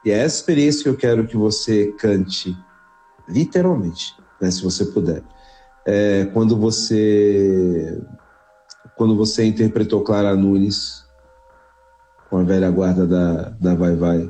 E 0.03 0.09
é 0.09 0.17
essa 0.17 0.38
experiência 0.38 0.81
que 0.81 0.89
eu 0.89 0.97
quero 0.97 1.27
que 1.27 1.38
você 1.38 1.93
cante, 1.99 2.57
literalmente, 3.27 4.15
né, 4.41 4.49
se 4.49 4.63
você 4.63 4.85
puder. 4.85 5.21
É, 5.85 6.25
quando 6.33 6.57
você 6.57 8.01
quando 8.99 9.15
você 9.15 9.45
interpretou 9.45 10.03
Clara 10.03 10.35
Nunes 10.35 11.07
com 12.29 12.38
a 12.38 12.43
velha 12.43 12.69
guarda 12.69 13.07
da, 13.07 13.43
da 13.57 13.73
Vai 13.73 13.95
Vai, 13.95 14.29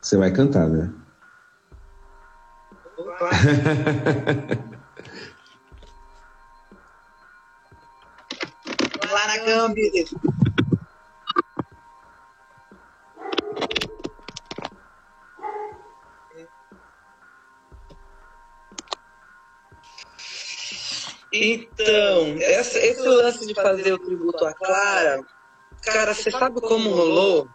você 0.00 0.16
vai 0.16 0.30
cantar, 0.30 0.68
né? 0.68 0.88
Lá 9.12 9.26
na 9.26 9.38
Gambi. 9.44 9.90
Então, 21.32 22.36
essa, 22.40 22.78
esse 22.78 23.02
lance 23.02 23.46
de 23.46 23.54
fazer 23.54 23.92
o 23.92 23.98
tributo 23.98 24.44
à 24.44 24.52
Clara, 24.52 25.20
cara, 25.82 26.12
você 26.12 26.30
sabe 26.30 26.60
como 26.60 26.90
rolou? 26.90 27.48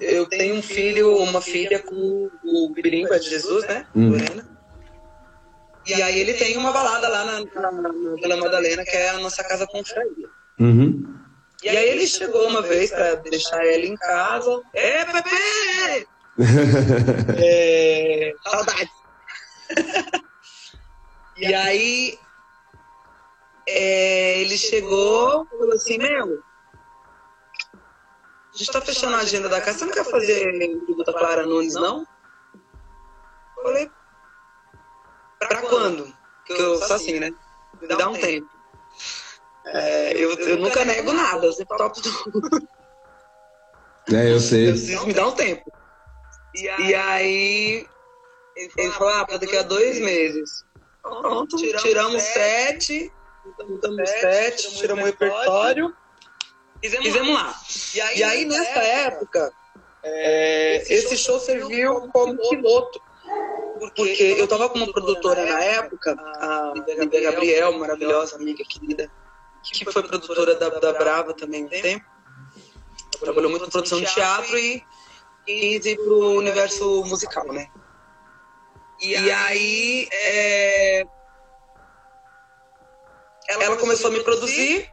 eu 0.00 0.26
tenho 0.26 0.56
um 0.56 0.62
filho, 0.62 1.16
uma 1.18 1.40
filha 1.40 1.80
com 1.80 2.30
o 2.44 2.70
Birimba 2.70 3.18
de 3.18 3.28
Jesus, 3.28 3.66
né? 3.66 3.86
Hum. 3.94 4.12
E 5.84 6.00
aí 6.00 6.20
ele 6.20 6.34
tem 6.34 6.56
uma 6.56 6.70
balada 6.72 7.08
lá 7.08 7.24
na, 7.24 7.44
na, 7.60 7.72
na 7.72 7.88
Vila 8.14 8.36
Madalena, 8.36 8.84
que 8.84 8.96
é 8.96 9.10
a 9.10 9.18
nossa 9.18 9.42
casa 9.42 9.66
confraria. 9.66 10.28
Uhum. 10.60 11.12
E 11.62 11.68
aí 11.68 11.90
ele 11.90 12.06
chegou 12.06 12.46
uma 12.48 12.62
vez 12.62 12.90
para 12.90 13.16
deixar 13.16 13.64
ela 13.66 13.84
em 13.84 13.96
casa. 13.96 14.62
É, 14.72 15.04
Pepe! 15.04 16.06
é, 17.36 18.32
saudade. 18.44 18.90
e 21.42 21.54
aí 21.54 22.18
é, 23.68 24.40
ele 24.40 24.56
chegou 24.56 25.44
e 25.44 25.58
falou 25.58 25.74
assim, 25.74 25.98
meu, 25.98 26.40
a 28.54 28.56
gente 28.56 28.70
tá 28.70 28.80
fechando 28.80 29.16
a 29.16 29.20
agenda 29.20 29.48
da 29.48 29.60
casa, 29.60 29.78
você 29.78 29.84
não 29.86 29.92
quer 29.92 30.04
fazer 30.04 30.68
tributo 30.86 31.12
Clara 31.12 31.44
Nunes, 31.44 31.74
não? 31.74 32.06
Eu 33.56 33.62
falei, 33.64 33.90
pra 35.40 35.62
quando? 35.62 36.16
Que 36.46 36.52
eu 36.52 36.76
sou 36.76 36.94
assim, 36.94 37.18
né? 37.18 37.32
Me 37.80 37.88
dá 37.88 38.08
um 38.08 38.12
tempo. 38.12 38.48
É, 39.66 40.12
eu, 40.12 40.38
eu 40.38 40.58
nunca 40.58 40.84
nego 40.84 41.12
nada, 41.12 41.44
eu 41.46 41.52
sempre 41.52 41.76
topo 41.76 42.00
tudo. 42.00 42.68
É, 44.12 44.32
eu 44.32 44.38
sei. 44.38 44.68
Eu 44.68 44.72
preciso 44.72 45.06
me 45.06 45.12
dar 45.12 45.26
um 45.26 45.32
tempo. 45.32 45.72
E 46.54 46.94
aí, 46.94 47.86
ele 48.56 48.92
falou, 48.92 49.12
ah, 49.14 49.24
pra 49.24 49.38
daqui 49.38 49.56
a 49.56 49.62
dois 49.62 49.98
meses. 49.98 50.64
Pronto, 51.02 51.56
tiramos 51.56 52.22
sete, 52.22 53.12
tiramos 53.58 54.10
sete, 54.10 54.76
tiramos 54.76 55.02
o 55.02 55.06
repertório. 55.06 55.96
Fizemos 56.80 57.34
lá. 57.34 57.54
E 57.94 58.00
aí, 58.00 58.18
e 58.18 58.22
aí 58.24 58.44
nessa 58.44 58.80
época, 58.80 59.52
é, 60.02 60.82
esse 60.88 61.16
show 61.16 61.38
serviu 61.38 62.08
como 62.12 62.36
piloto. 62.48 63.00
Porque 63.96 64.36
eu 64.38 64.46
tava 64.46 64.68
com 64.68 64.78
uma 64.78 64.92
produtora 64.92 65.44
na 65.44 65.60
época, 65.60 66.14
a 66.18 66.72
Lívia 66.74 67.20
Gabriel, 67.30 67.78
maravilhosa 67.78 68.36
amiga 68.36 68.62
querida, 68.64 69.10
que 69.64 69.84
foi 69.84 70.02
produtora 70.02 70.54
da, 70.54 70.68
da 70.68 70.92
Brava 70.92 71.34
também 71.34 71.64
um 71.64 71.68
tempo. 71.68 72.04
Trabalhou 73.18 73.50
muito 73.50 73.64
com 73.64 73.70
produção 73.70 74.00
de 74.00 74.12
teatro 74.12 74.56
e 74.58 74.84
quis 75.44 75.84
ir 75.86 75.96
pro 75.96 76.38
universo 76.38 77.04
musical, 77.04 77.46
né? 77.52 77.68
E 79.02 79.30
aí 79.30 80.08
é, 80.12 81.04
ela 83.48 83.76
começou 83.76 84.10
a 84.10 84.12
me 84.12 84.22
produzir 84.22 84.88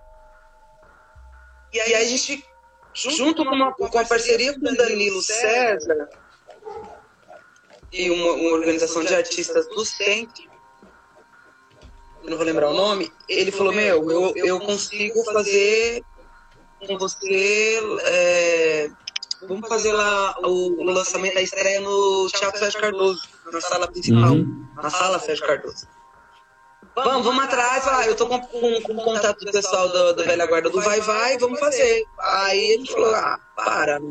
e 1.71 1.79
aí 1.79 1.93
a 1.93 2.03
gente, 2.03 2.43
junto 2.93 3.45
com 3.45 3.55
uma, 3.55 3.73
com 3.73 3.99
a 3.99 4.05
parceria 4.05 4.59
com 4.59 4.67
o 4.67 4.75
Danilo 4.75 5.21
César 5.21 6.09
e 7.91 8.09
uma, 8.09 8.33
uma 8.33 8.51
organização 8.53 9.03
de 9.03 9.13
artistas 9.13 9.67
do 9.67 9.85
centro, 9.85 10.49
não 12.23 12.37
vou 12.37 12.45
lembrar 12.45 12.69
o 12.69 12.73
nome, 12.73 13.11
ele 13.27 13.51
falou, 13.51 13.73
meu, 13.73 14.09
eu, 14.09 14.33
eu 14.35 14.59
consigo 14.59 15.23
fazer 15.25 16.03
com 16.85 16.97
você. 16.97 17.79
É, 18.03 18.89
vamos 19.47 19.67
fazer 19.67 19.93
lá 19.93 20.35
o, 20.41 20.81
o, 20.81 20.83
lançamento 20.83 21.35
da 21.35 21.41
estreia 21.41 21.81
no 21.81 22.29
Teatro 22.29 22.59
Sérgio 22.59 22.79
Cardoso, 22.79 23.21
na 23.51 23.61
sala 23.61 23.87
principal, 23.87 24.31
uhum. 24.31 24.67
na 24.75 24.89
sala 24.89 25.19
Sérgio 25.19 25.45
Cardoso. 25.45 25.87
Vamos, 26.95 27.23
vamos 27.23 27.43
atrás, 27.43 27.87
ah, 27.87 28.05
eu 28.07 28.15
tô 28.15 28.27
com, 28.27 28.39
com, 28.41 28.81
com 28.81 28.93
o 28.93 29.03
contato 29.03 29.45
do 29.45 29.51
pessoal 29.51 29.87
do, 29.87 30.13
do 30.13 30.23
Velha 30.23 30.47
Guarda 30.47 30.69
do 30.69 30.81
Vai 30.81 30.99
Vai, 30.99 31.37
vamos 31.37 31.59
fazer. 31.59 32.03
Aí 32.19 32.71
ele 32.71 32.87
falou, 32.87 33.15
ah, 33.15 33.39
para, 33.55 34.01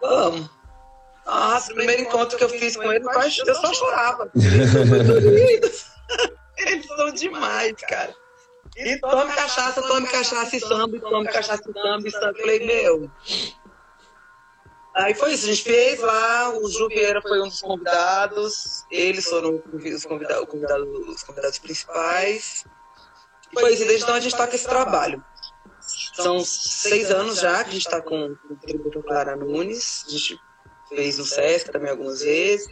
vamos. 0.00 0.50
Nossa, 1.24 1.72
o 1.72 1.76
primeiro 1.76 2.02
encontro 2.02 2.36
que 2.36 2.44
eu 2.44 2.48
fiz 2.48 2.76
com 2.76 2.92
ele, 2.92 3.04
eu 3.46 3.54
só 3.54 3.72
chorava. 3.72 4.30
Eles 6.58 6.86
são 6.86 7.10
demais, 7.12 7.72
cara. 7.88 8.14
E 8.76 8.98
tome 8.98 9.32
cachaça, 9.32 9.82
tome 9.82 10.06
cachaça 10.06 10.56
e 10.56 10.60
samba, 10.60 10.96
e 10.96 11.00
tome 11.00 11.28
cachaça 11.28 11.62
e 11.68 11.72
samba 11.72 12.08
e 12.08 12.10
samba. 12.10 12.34
Falei, 12.38 12.66
meu. 12.66 13.10
Aí 14.94 15.14
foi 15.14 15.34
isso, 15.34 15.44
a 15.44 15.48
gente 15.52 15.62
fez 15.62 16.00
lá, 16.00 16.50
o 16.58 16.68
Ju 16.68 16.88
Vieira 16.88 17.22
foi 17.22 17.40
um 17.40 17.48
dos 17.48 17.60
convidados, 17.60 18.84
eles 18.90 19.24
foram 19.24 19.62
os 19.72 20.04
convidados, 20.04 20.48
os 21.08 21.22
convidados 21.22 21.58
principais. 21.58 22.64
E 23.52 23.60
foi 23.60 23.72
isso, 23.72 23.84
desde 23.84 24.02
então 24.02 24.14
a 24.16 24.20
gente 24.20 24.32
está 24.32 24.46
com 24.46 24.54
esse 24.54 24.66
trabalho. 24.68 25.24
São 26.14 26.40
seis 26.40 27.10
anos 27.10 27.38
já 27.38 27.62
que 27.62 27.70
a 27.70 27.72
gente 27.72 27.86
está 27.86 28.00
com 28.00 28.36
o 28.50 28.56
tributo 28.56 29.02
Clara 29.02 29.36
Nunes, 29.36 30.04
a 30.08 30.10
gente 30.10 30.40
fez 30.88 31.18
no 31.18 31.24
Sesc 31.24 31.70
também 31.70 31.90
algumas 31.90 32.20
vezes. 32.20 32.68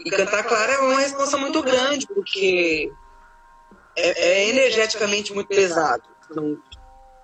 E 0.00 0.10
cantar 0.10 0.44
Clara 0.44 0.72
é 0.72 0.78
uma 0.78 1.00
resposta 1.00 1.36
muito 1.36 1.62
grande, 1.62 2.06
porque 2.06 2.90
é, 3.96 4.28
é 4.28 4.48
energeticamente 4.48 5.32
muito 5.32 5.48
pesado. 5.48 6.02
Então, 6.30 6.58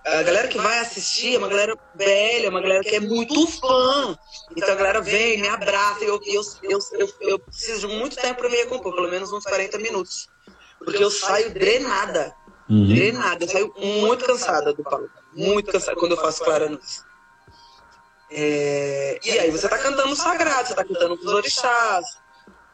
a 0.05 0.23
galera 0.23 0.49
que 0.49 0.59
vai 0.59 0.81
assistir 0.81 1.35
é 1.35 1.39
uma 1.39 1.49
galera 1.49 1.79
velha, 1.95 2.51
uma 2.51 2.61
galera 2.61 2.83
que 2.83 2.97
é 2.97 3.01
muito 3.01 3.47
fã. 3.47 4.19
Então 4.57 4.73
a 4.73 4.75
galera 4.75 5.01
vem, 5.01 5.41
me 5.41 5.49
abraça. 5.49 6.05
Eu, 6.05 6.21
eu, 6.25 6.43
eu, 6.63 6.79
eu, 6.99 7.09
eu 7.21 7.39
preciso 7.39 7.87
de 7.87 7.95
muito 7.95 8.17
tempo 8.17 8.41
para 8.41 8.49
me 8.49 8.57
recompor, 8.57 8.95
pelo 8.95 9.09
menos 9.09 9.33
uns 9.33 9.45
40 9.45 9.79
minutos. 9.79 10.29
Porque 10.79 11.03
eu 11.03 11.11
saio 11.11 11.53
drenada. 11.55 12.35
Uhum. 12.69 12.89
Drenada. 12.89 13.45
Eu 13.45 13.49
saio 13.49 13.75
muito 13.79 14.25
cansada 14.25 14.73
do 14.73 14.83
palco. 14.83 15.09
Muito 15.33 15.71
cansada 15.71 15.97
quando 15.97 16.13
eu 16.13 16.21
faço 16.21 16.43
Clara 16.43 16.69
Nunes. 16.69 17.05
É, 18.29 19.21
e 19.23 19.39
aí 19.39 19.51
você 19.51 19.69
tá 19.69 19.79
cantando 19.79 20.11
o 20.11 20.17
sagrado, 20.17 20.67
você 20.67 20.75
tá 20.75 20.85
cantando 20.85 21.15
os 21.15 21.27
orixás, 21.27 22.07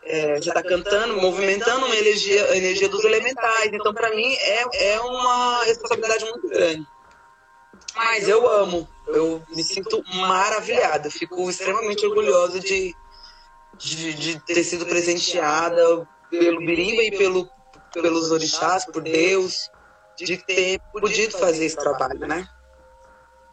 é, 0.04 0.36
você 0.40 0.50
está 0.50 0.62
cantando, 0.62 1.20
movimentando 1.20 1.84
uma 1.84 1.96
energia, 1.96 2.44
a 2.46 2.56
energia 2.56 2.88
dos 2.88 3.04
elementais. 3.04 3.70
Então, 3.72 3.92
para 3.92 4.14
mim, 4.14 4.32
é, 4.34 4.92
é 4.92 5.00
uma 5.00 5.64
responsabilidade 5.64 6.24
muito 6.24 6.48
grande. 6.48 6.86
Mas 7.94 8.28
eu 8.28 8.48
amo, 8.48 8.88
eu 9.08 9.42
me 9.54 9.64
sinto 9.64 10.02
maravilhada, 10.14 11.10
fico 11.10 11.48
extremamente 11.48 12.06
orgulhosa 12.06 12.60
de, 12.60 12.94
de, 13.76 14.14
de 14.14 14.40
ter 14.40 14.62
sido 14.62 14.86
presenteada 14.86 16.06
pelo 16.30 16.58
Birimba 16.58 17.02
e 17.02 17.16
pelo, 17.16 17.48
pelos 17.92 18.30
orixás, 18.30 18.84
por 18.84 19.02
Deus, 19.02 19.70
de 20.16 20.36
ter 20.36 20.80
podido 20.92 21.36
fazer 21.38 21.64
esse 21.64 21.76
trabalho, 21.76 22.20
né? 22.20 22.48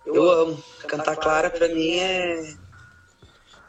Eu 0.05 0.29
amo. 0.29 0.63
Cantar 0.87 1.15
Clara, 1.15 1.49
para 1.49 1.67
mim, 1.67 1.99
é 1.99 2.55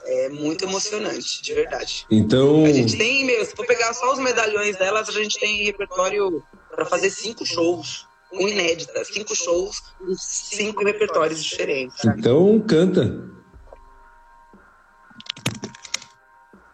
é 0.06 0.28
muito 0.28 0.64
emocionante, 0.64 1.42
de 1.42 1.52
verdade. 1.52 2.06
Então. 2.10 2.64
A 2.64 2.72
gente 2.72 2.96
tem, 2.96 3.24
meu, 3.24 3.44
se 3.44 3.54
for 3.54 3.66
pegar 3.66 3.92
só 3.92 4.12
os 4.12 4.18
medalhões 4.18 4.76
delas, 4.76 5.08
a 5.08 5.12
gente 5.12 5.38
tem 5.38 5.64
repertório 5.64 6.42
para 6.70 6.84
fazer 6.84 7.10
cinco 7.10 7.44
shows. 7.44 8.06
Um 8.38 8.48
inédita, 8.48 9.04
cinco 9.04 9.34
shows, 9.34 9.82
cinco 10.18 10.84
repertórios 10.84 11.42
diferentes. 11.42 12.04
Então, 12.04 12.60
canta. 12.60 13.24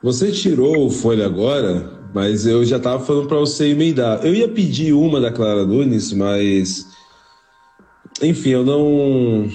Você 0.03 0.33
tirou 0.33 0.87
o 0.87 0.91
folha 0.91 1.27
agora, 1.27 2.01
mas 2.13 2.47
eu 2.47 2.65
já 2.65 2.81
tava 2.81 3.05
falando 3.05 3.29
para 3.29 3.39
você 3.39 3.69
emendar. 3.69 4.25
Eu 4.27 4.35
ia 4.35 4.49
pedir 4.49 4.93
uma 4.93 5.21
da 5.21 5.31
Clara 5.31 5.65
Nunes, 5.65 6.13
mas. 6.13 6.87
Enfim, 8.21 8.51
eu 8.51 8.65
não. 8.65 9.49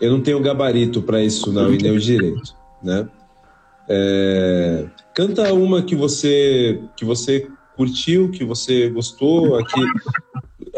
Eu 0.00 0.12
não 0.12 0.20
tenho 0.20 0.40
gabarito 0.40 1.02
para 1.02 1.22
isso, 1.22 1.50
não, 1.52 1.72
e 1.72 1.78
nem 1.78 1.90
o 1.90 1.98
direito 1.98 2.54
né? 2.82 3.08
É, 3.88 4.86
canta 5.14 5.52
uma 5.52 5.82
que 5.82 5.94
você 5.94 6.80
que 6.96 7.04
você 7.04 7.48
curtiu, 7.76 8.30
que 8.30 8.44
você 8.44 8.88
gostou, 8.88 9.56
aqui, 9.56 9.80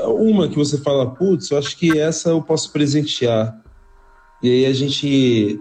uma 0.09 0.49
que 0.49 0.57
você 0.57 0.79
fala, 0.79 1.15
putz, 1.15 1.51
eu 1.51 1.59
acho 1.59 1.77
que 1.77 1.99
essa 1.99 2.31
eu 2.31 2.43
posso 2.43 2.73
presentear. 2.73 3.61
E 4.43 4.51
aí 4.51 4.67
a 4.67 4.73
gente 4.73 5.61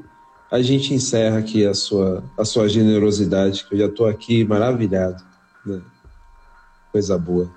a 0.49 0.61
gente 0.61 0.93
encerra 0.93 1.39
aqui 1.39 1.65
a 1.65 1.73
sua 1.73 2.23
a 2.37 2.45
sua 2.45 2.67
generosidade, 2.67 3.65
que 3.65 3.75
eu 3.75 3.79
já 3.79 3.85
estou 3.85 4.07
aqui 4.07 4.43
maravilhado, 4.43 5.23
né? 5.65 5.81
Coisa 6.91 7.17
boa. 7.17 7.51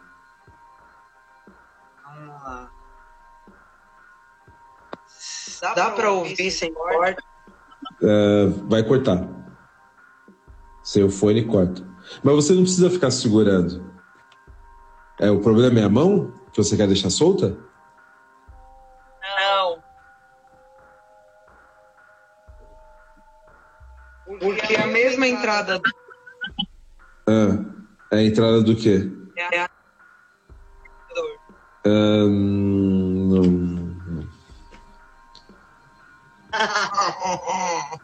Dá 5.76 5.90
para 5.90 6.10
ouvir 6.10 6.50
sem 6.50 6.72
corte? 6.72 7.22
uh, 8.02 8.68
vai 8.68 8.82
cortar. 8.82 9.28
Seu 10.82 11.10
fone 11.10 11.44
corta. 11.44 11.86
Mas 12.22 12.34
você 12.34 12.52
não 12.54 12.62
precisa 12.62 12.90
ficar 12.90 13.10
segurando. 13.10 13.84
É, 15.18 15.30
o 15.30 15.40
problema 15.40 15.80
é 15.80 15.84
a 15.84 15.88
mão 15.88 16.32
que 16.52 16.58
você 16.58 16.76
quer 16.76 16.86
deixar 16.86 17.10
solta? 17.10 17.56
Não. 19.38 19.82
Porque 24.38 24.76
a 24.76 24.86
mesma 24.86 25.26
entrada. 25.26 25.80
Ah, 27.26 27.64
é 28.12 28.16
a 28.16 28.22
entrada 28.22 28.62
do 28.62 28.76
quê? 28.76 29.10
É 29.36 29.60
a. 29.60 29.70
Um, 31.86 33.28
não. 33.28 33.70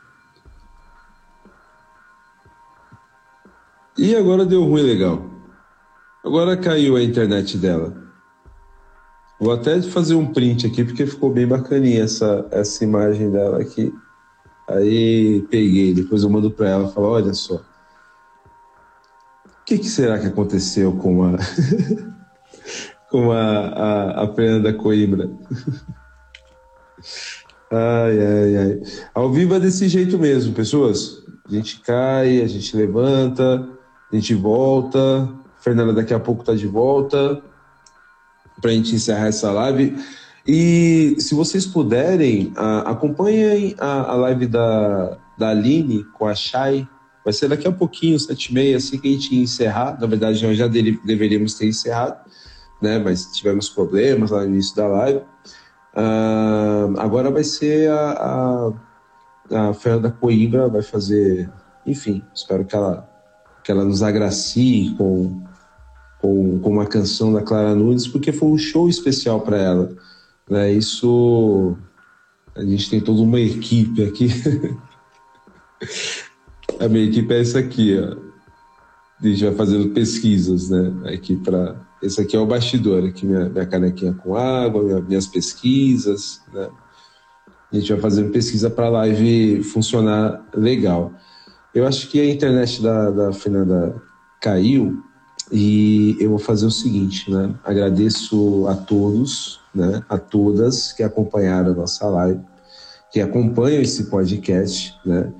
e 3.99 4.16
agora 4.16 4.47
deu 4.47 4.64
ruim 4.64 4.82
legal. 4.82 5.22
Agora 6.24 6.57
caiu 6.57 6.97
a 6.97 7.03
internet 7.03 7.59
dela. 7.59 8.05
Vou 9.39 9.53
até 9.53 9.80
fazer 9.82 10.14
um 10.14 10.32
print 10.32 10.66
aqui 10.66 10.82
porque 10.82 11.07
ficou 11.07 11.30
bem 11.30 11.47
bacaninha 11.47 12.05
essa, 12.05 12.47
essa 12.51 12.82
imagem 12.82 13.30
dela 13.30 13.61
aqui. 13.61 13.93
Aí 14.66 15.47
peguei, 15.51 15.93
depois 15.93 16.22
eu 16.22 16.30
mando 16.30 16.51
para 16.51 16.70
ela 16.70 16.89
e 16.89 16.93
falo, 16.93 17.09
olha 17.09 17.34
só. 17.34 17.57
O 17.57 17.62
que, 19.66 19.78
que, 19.78 19.89
será 19.89 20.18
que 20.18 20.26
aconteceu 20.26 20.93
com 20.93 21.24
a 21.24 21.37
com 23.11 23.30
a, 23.30 23.68
a, 23.68 24.24
a 24.24 24.34
Fernanda 24.34 24.72
Coimbra? 24.72 25.30
Ai, 27.68 28.16
ai, 28.20 28.57
ai. 28.57 28.80
Ao 29.12 29.30
vivo 29.32 29.57
é 29.57 29.59
desse 29.59 29.89
jeito 29.89 30.16
mesmo, 30.16 30.55
pessoas. 30.55 31.24
A 31.49 31.51
gente 31.53 31.80
cai, 31.80 32.41
a 32.41 32.47
gente 32.47 32.76
levanta, 32.76 33.68
a 34.11 34.14
gente 34.14 34.34
volta. 34.34 35.28
A 35.59 35.61
Fernanda 35.61 35.93
daqui 35.93 36.14
a 36.14 36.20
pouco 36.20 36.45
tá 36.45 36.55
de 36.55 36.68
volta 36.68 37.43
para 38.61 38.70
a 38.70 38.74
gente 38.74 38.94
encerrar 38.94 39.26
essa 39.26 39.50
live. 39.50 39.96
E 40.46 41.16
se 41.18 41.34
vocês 41.34 41.66
puderem, 41.66 42.52
acompanhem 42.84 43.74
a, 43.78 44.12
a 44.12 44.14
live 44.14 44.46
da, 44.46 45.18
da 45.36 45.48
Aline 45.50 46.04
com 46.14 46.26
a 46.26 46.34
Chay. 46.34 46.86
Vai 47.24 47.32
ser 47.32 47.48
daqui 47.48 47.66
a 47.66 47.72
pouquinho, 47.72 48.18
sete 48.20 48.50
e 48.50 48.54
meia, 48.54 48.76
assim 48.76 48.98
que 48.98 49.09
a 49.09 49.11
gente 49.11 49.34
encerrar. 49.34 49.98
Na 50.00 50.07
verdade, 50.07 50.46
nós 50.46 50.57
já 50.57 50.68
deveríamos 50.68 51.54
ter 51.54 51.66
encerrado, 51.66 52.16
né? 52.80 53.00
Mas 53.00 53.26
tivemos 53.32 53.68
problemas 53.68 54.30
lá 54.30 54.42
no 54.42 54.46
início 54.46 54.76
da 54.76 54.86
live. 54.86 55.22
Uh, 55.96 56.94
agora 56.98 57.30
vai 57.30 57.42
ser 57.42 57.90
a, 57.90 58.72
a, 59.50 59.68
a 59.70 59.74
Fernanda 59.74 60.11
Coimbra, 60.11 60.68
vai 60.68 60.82
fazer, 60.82 61.50
enfim, 61.86 62.22
espero 62.34 62.64
que 62.64 62.76
ela, 62.76 63.09
que 63.64 63.72
ela 63.72 63.82
nos 63.82 64.02
agracie 64.02 64.94
com, 64.96 65.42
com, 66.21 66.59
com 66.59 66.71
uma 66.71 66.87
canção 66.87 67.33
da 67.33 67.43
Clara 67.43 67.75
Nunes, 67.75 68.07
porque 68.07 68.33
foi 68.33 68.49
um 68.49 68.59
show 68.59 68.89
especial 68.89 69.41
para 69.41 69.59
ela. 69.59 69.97
Né? 70.49 70.73
Isso 70.73 71.77
a 72.55 72.64
gente 72.64 72.89
tem 72.89 73.01
toda 73.01 73.21
uma 73.21 73.41
equipe 73.41 74.03
aqui. 74.03 74.29
a 76.81 76.89
minha 76.89 77.05
equipe 77.05 77.33
é 77.35 77.41
essa 77.41 77.59
aqui, 77.59 77.99
ó. 77.99 78.17
A 79.23 79.27
gente 79.27 79.45
vai 79.45 79.55
fazendo 79.55 79.91
pesquisas, 79.91 80.69
né? 80.69 80.93
Aqui 81.14 81.37
para 81.37 81.75
esse 82.03 82.21
aqui 82.21 82.37
é 82.37 82.39
o 82.39 82.47
bastidor, 82.47 83.05
aqui 83.05 83.25
minha, 83.25 83.49
minha 83.49 83.67
canequinha 83.67 84.12
com 84.12 84.37
água, 84.37 84.83
minha, 84.83 85.01
minhas 85.01 85.27
pesquisas, 85.27 86.43
né? 86.53 86.69
A 87.73 87.77
gente 87.77 87.93
vai 87.93 88.01
fazendo 88.01 88.31
pesquisa 88.31 88.71
para 88.71 88.87
a 88.87 88.91
live 88.91 89.62
funcionar 89.62 90.47
legal. 90.55 91.12
Eu 91.75 91.87
acho 91.87 92.09
que 92.09 92.21
a 92.21 92.31
internet 92.31 92.83
da, 92.83 93.11
da 93.11 93.33
Fernanda 93.33 94.01
caiu 94.41 95.03
e 95.53 96.16
eu 96.20 96.30
vou 96.30 96.38
fazer 96.38 96.66
o 96.66 96.70
seguinte, 96.70 97.30
né? 97.30 97.55
Agradeço 97.64 98.66
a 98.68 98.74
todos 98.74 99.61
né, 99.76 100.03
a 100.09 100.18
todas 100.18 100.92
que 100.94 101.03
acompanharam 101.03 101.72
a 101.72 101.74
nossa 101.74 102.09
live, 102.09 102.40
que 103.12 103.20
acompanham 103.20 103.82
esse 103.82 104.05
podcast, 104.05 104.94
né, 105.05 105.32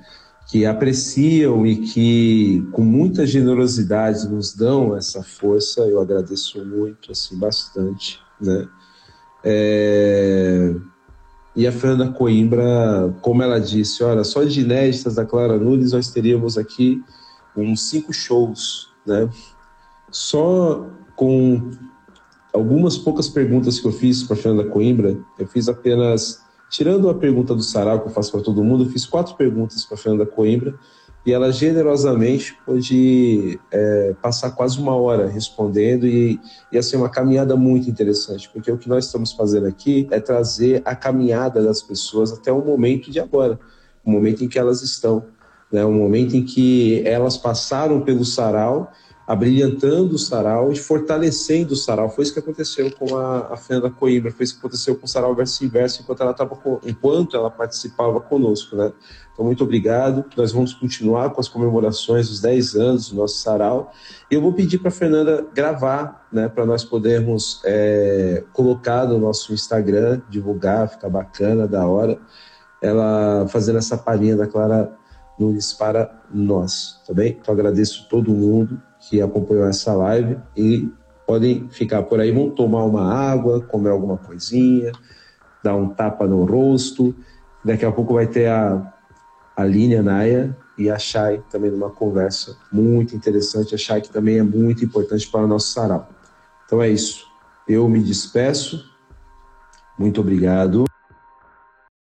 que 0.47 0.65
apreciam 0.65 1.65
e 1.65 1.75
que 1.77 2.65
com 2.71 2.83
muita 2.83 3.25
generosidade 3.25 4.29
nos 4.29 4.53
dão 4.53 4.95
essa 4.95 5.23
força. 5.23 5.81
Eu 5.81 5.99
agradeço 5.99 6.63
muito, 6.63 7.11
assim, 7.11 7.37
bastante, 7.37 8.19
né. 8.39 8.67
É... 9.43 10.75
E 11.55 11.65
a 11.65 11.71
Fernanda 11.71 12.11
Coimbra, 12.11 13.15
como 13.21 13.41
ela 13.41 13.59
disse, 13.59 14.03
olha, 14.03 14.23
só 14.23 14.43
de 14.43 14.61
inéditas 14.61 15.15
da 15.15 15.25
Clara 15.25 15.57
Nunes 15.57 15.91
nós 15.91 16.11
teríamos 16.11 16.55
aqui 16.55 17.01
uns 17.55 17.89
cinco 17.89 18.13
shows, 18.13 18.89
né? 19.05 19.27
Só 20.11 20.87
com 21.15 21.71
algumas 22.53 22.97
poucas 22.97 23.27
perguntas 23.29 23.79
que 23.79 23.87
eu 23.87 23.91
fiz 23.91 24.23
para 24.23 24.35
Fernanda 24.35 24.69
Coimbra, 24.69 25.17
eu 25.37 25.47
fiz 25.47 25.67
apenas, 25.67 26.41
tirando 26.69 27.09
a 27.09 27.13
pergunta 27.13 27.53
do 27.53 27.61
Sarau 27.61 28.01
que 28.01 28.07
eu 28.07 28.11
faço 28.11 28.31
para 28.31 28.41
todo 28.41 28.63
mundo, 28.63 28.83
eu 28.83 28.89
fiz 28.89 29.05
quatro 29.05 29.35
perguntas 29.35 29.85
para 29.85 29.97
Fernanda 29.97 30.25
Coimbra 30.25 30.77
e 31.27 31.33
ela 31.33 31.51
generosamente 31.51 32.57
pôde 32.65 33.59
é, 33.69 34.15
passar 34.21 34.51
quase 34.51 34.79
uma 34.79 34.95
hora 34.95 35.27
respondendo 35.27 36.07
e 36.07 36.39
ia 36.71 36.81
ser 36.81 36.95
uma 36.95 37.09
caminhada 37.09 37.53
muito 37.57 37.89
interessante, 37.89 38.49
porque 38.49 38.71
o 38.71 38.77
que 38.77 38.87
nós 38.87 39.07
estamos 39.07 39.33
fazendo 39.33 39.67
aqui 39.67 40.07
é 40.09 40.21
trazer 40.21 40.81
a 40.85 40.95
caminhada 40.95 41.61
das 41.61 41.81
pessoas 41.81 42.31
até 42.31 42.49
o 42.49 42.63
momento 42.63 43.11
de 43.11 43.19
agora, 43.19 43.59
o 44.05 44.09
momento 44.09 44.41
em 44.41 44.47
que 44.47 44.57
elas 44.57 44.81
estão, 44.81 45.25
né, 45.69 45.83
o 45.83 45.91
momento 45.91 46.33
em 46.33 46.45
que 46.45 47.05
elas 47.05 47.37
passaram 47.37 47.99
pelo 47.99 48.23
sarau 48.23 48.89
abrilhantando 49.27 50.15
o 50.15 50.17
sarau 50.17 50.71
e 50.71 50.77
fortalecendo 50.77 51.73
o 51.73 51.75
sarau. 51.75 52.09
Foi 52.09 52.23
isso 52.23 52.31
que 52.31 52.39
aconteceu 52.39 52.89
com 52.89 53.17
a, 53.17 53.53
a 53.53 53.57
Fernanda 53.57 53.89
Coimbra, 53.89 54.31
foi 54.31 54.45
isso 54.45 54.53
que 54.53 54.59
aconteceu 54.59 54.95
com 54.95 55.05
o 55.05 55.07
sarau 55.07 55.35
verso 55.35 55.65
inverso 55.65 56.01
enquanto 56.01 56.23
ela, 56.23 56.33
tava, 56.33 56.57
enquanto 56.85 57.35
ela 57.35 57.51
participava 57.51 58.21
conosco, 58.21 58.77
né? 58.77 58.93
Então, 59.33 59.45
muito 59.45 59.65
obrigado. 59.65 60.23
Nós 60.35 60.53
vamos 60.53 60.73
continuar 60.73 61.31
com 61.31 61.41
as 61.41 61.49
comemorações 61.49 62.29
dos 62.29 62.39
10 62.39 62.75
anos 62.75 63.09
do 63.09 63.17
nosso 63.17 63.37
sarau. 63.39 63.91
Eu 64.31 64.41
vou 64.41 64.53
pedir 64.53 64.79
para 64.79 64.87
a 64.87 64.91
Fernanda 64.91 65.45
gravar, 65.53 66.25
né, 66.31 66.47
para 66.47 66.65
nós 66.65 66.85
podermos 66.85 67.61
é, 67.65 68.45
colocar 68.53 69.05
no 69.05 69.19
nosso 69.19 69.53
Instagram, 69.53 70.21
divulgar, 70.29 70.87
ficar 70.87 71.09
bacana, 71.09 71.67
da 71.67 71.85
hora. 71.85 72.17
Ela 72.81 73.45
fazendo 73.49 73.77
essa 73.77 73.97
palhinha 73.97 74.37
da 74.37 74.47
Clara 74.47 74.91
Nunes 75.37 75.73
para 75.73 76.19
nós, 76.33 76.99
tá 77.05 77.13
bem? 77.13 77.37
Então, 77.39 77.53
agradeço 77.53 78.07
todo 78.09 78.31
mundo 78.31 78.81
que 79.09 79.21
acompanhou 79.21 79.65
essa 79.67 79.93
live 79.93 80.37
e 80.55 80.89
podem 81.25 81.67
ficar 81.69 82.03
por 82.03 82.19
aí, 82.19 82.31
vão 82.31 82.49
tomar 82.49 82.85
uma 82.85 83.13
água, 83.13 83.61
comer 83.61 83.89
alguma 83.89 84.17
coisinha, 84.17 84.91
dar 85.63 85.75
um 85.75 85.89
tapa 85.89 86.25
no 86.25 86.45
rosto. 86.45 87.13
Daqui 87.63 87.85
a 87.85 87.91
pouco 87.91 88.13
vai 88.13 88.27
ter 88.27 88.47
a, 88.47 88.93
a 89.55 89.65
Línia 89.65 90.01
Naya 90.01 90.55
e 90.77 90.89
a 90.89 90.97
Chay 90.97 91.41
também 91.49 91.71
numa 91.71 91.89
conversa 91.89 92.55
muito 92.71 93.15
interessante. 93.15 93.75
A 93.75 93.77
Chay 93.77 94.01
que 94.01 94.09
também 94.09 94.37
é 94.37 94.43
muito 94.43 94.85
importante 94.85 95.27
para 95.29 95.41
o 95.41 95.47
nosso 95.47 95.73
sarau. 95.73 96.07
Então 96.65 96.81
é 96.81 96.89
isso. 96.89 97.25
Eu 97.67 97.89
me 97.89 98.01
despeço. 98.01 98.83
Muito 99.97 100.21
obrigado. 100.21 100.86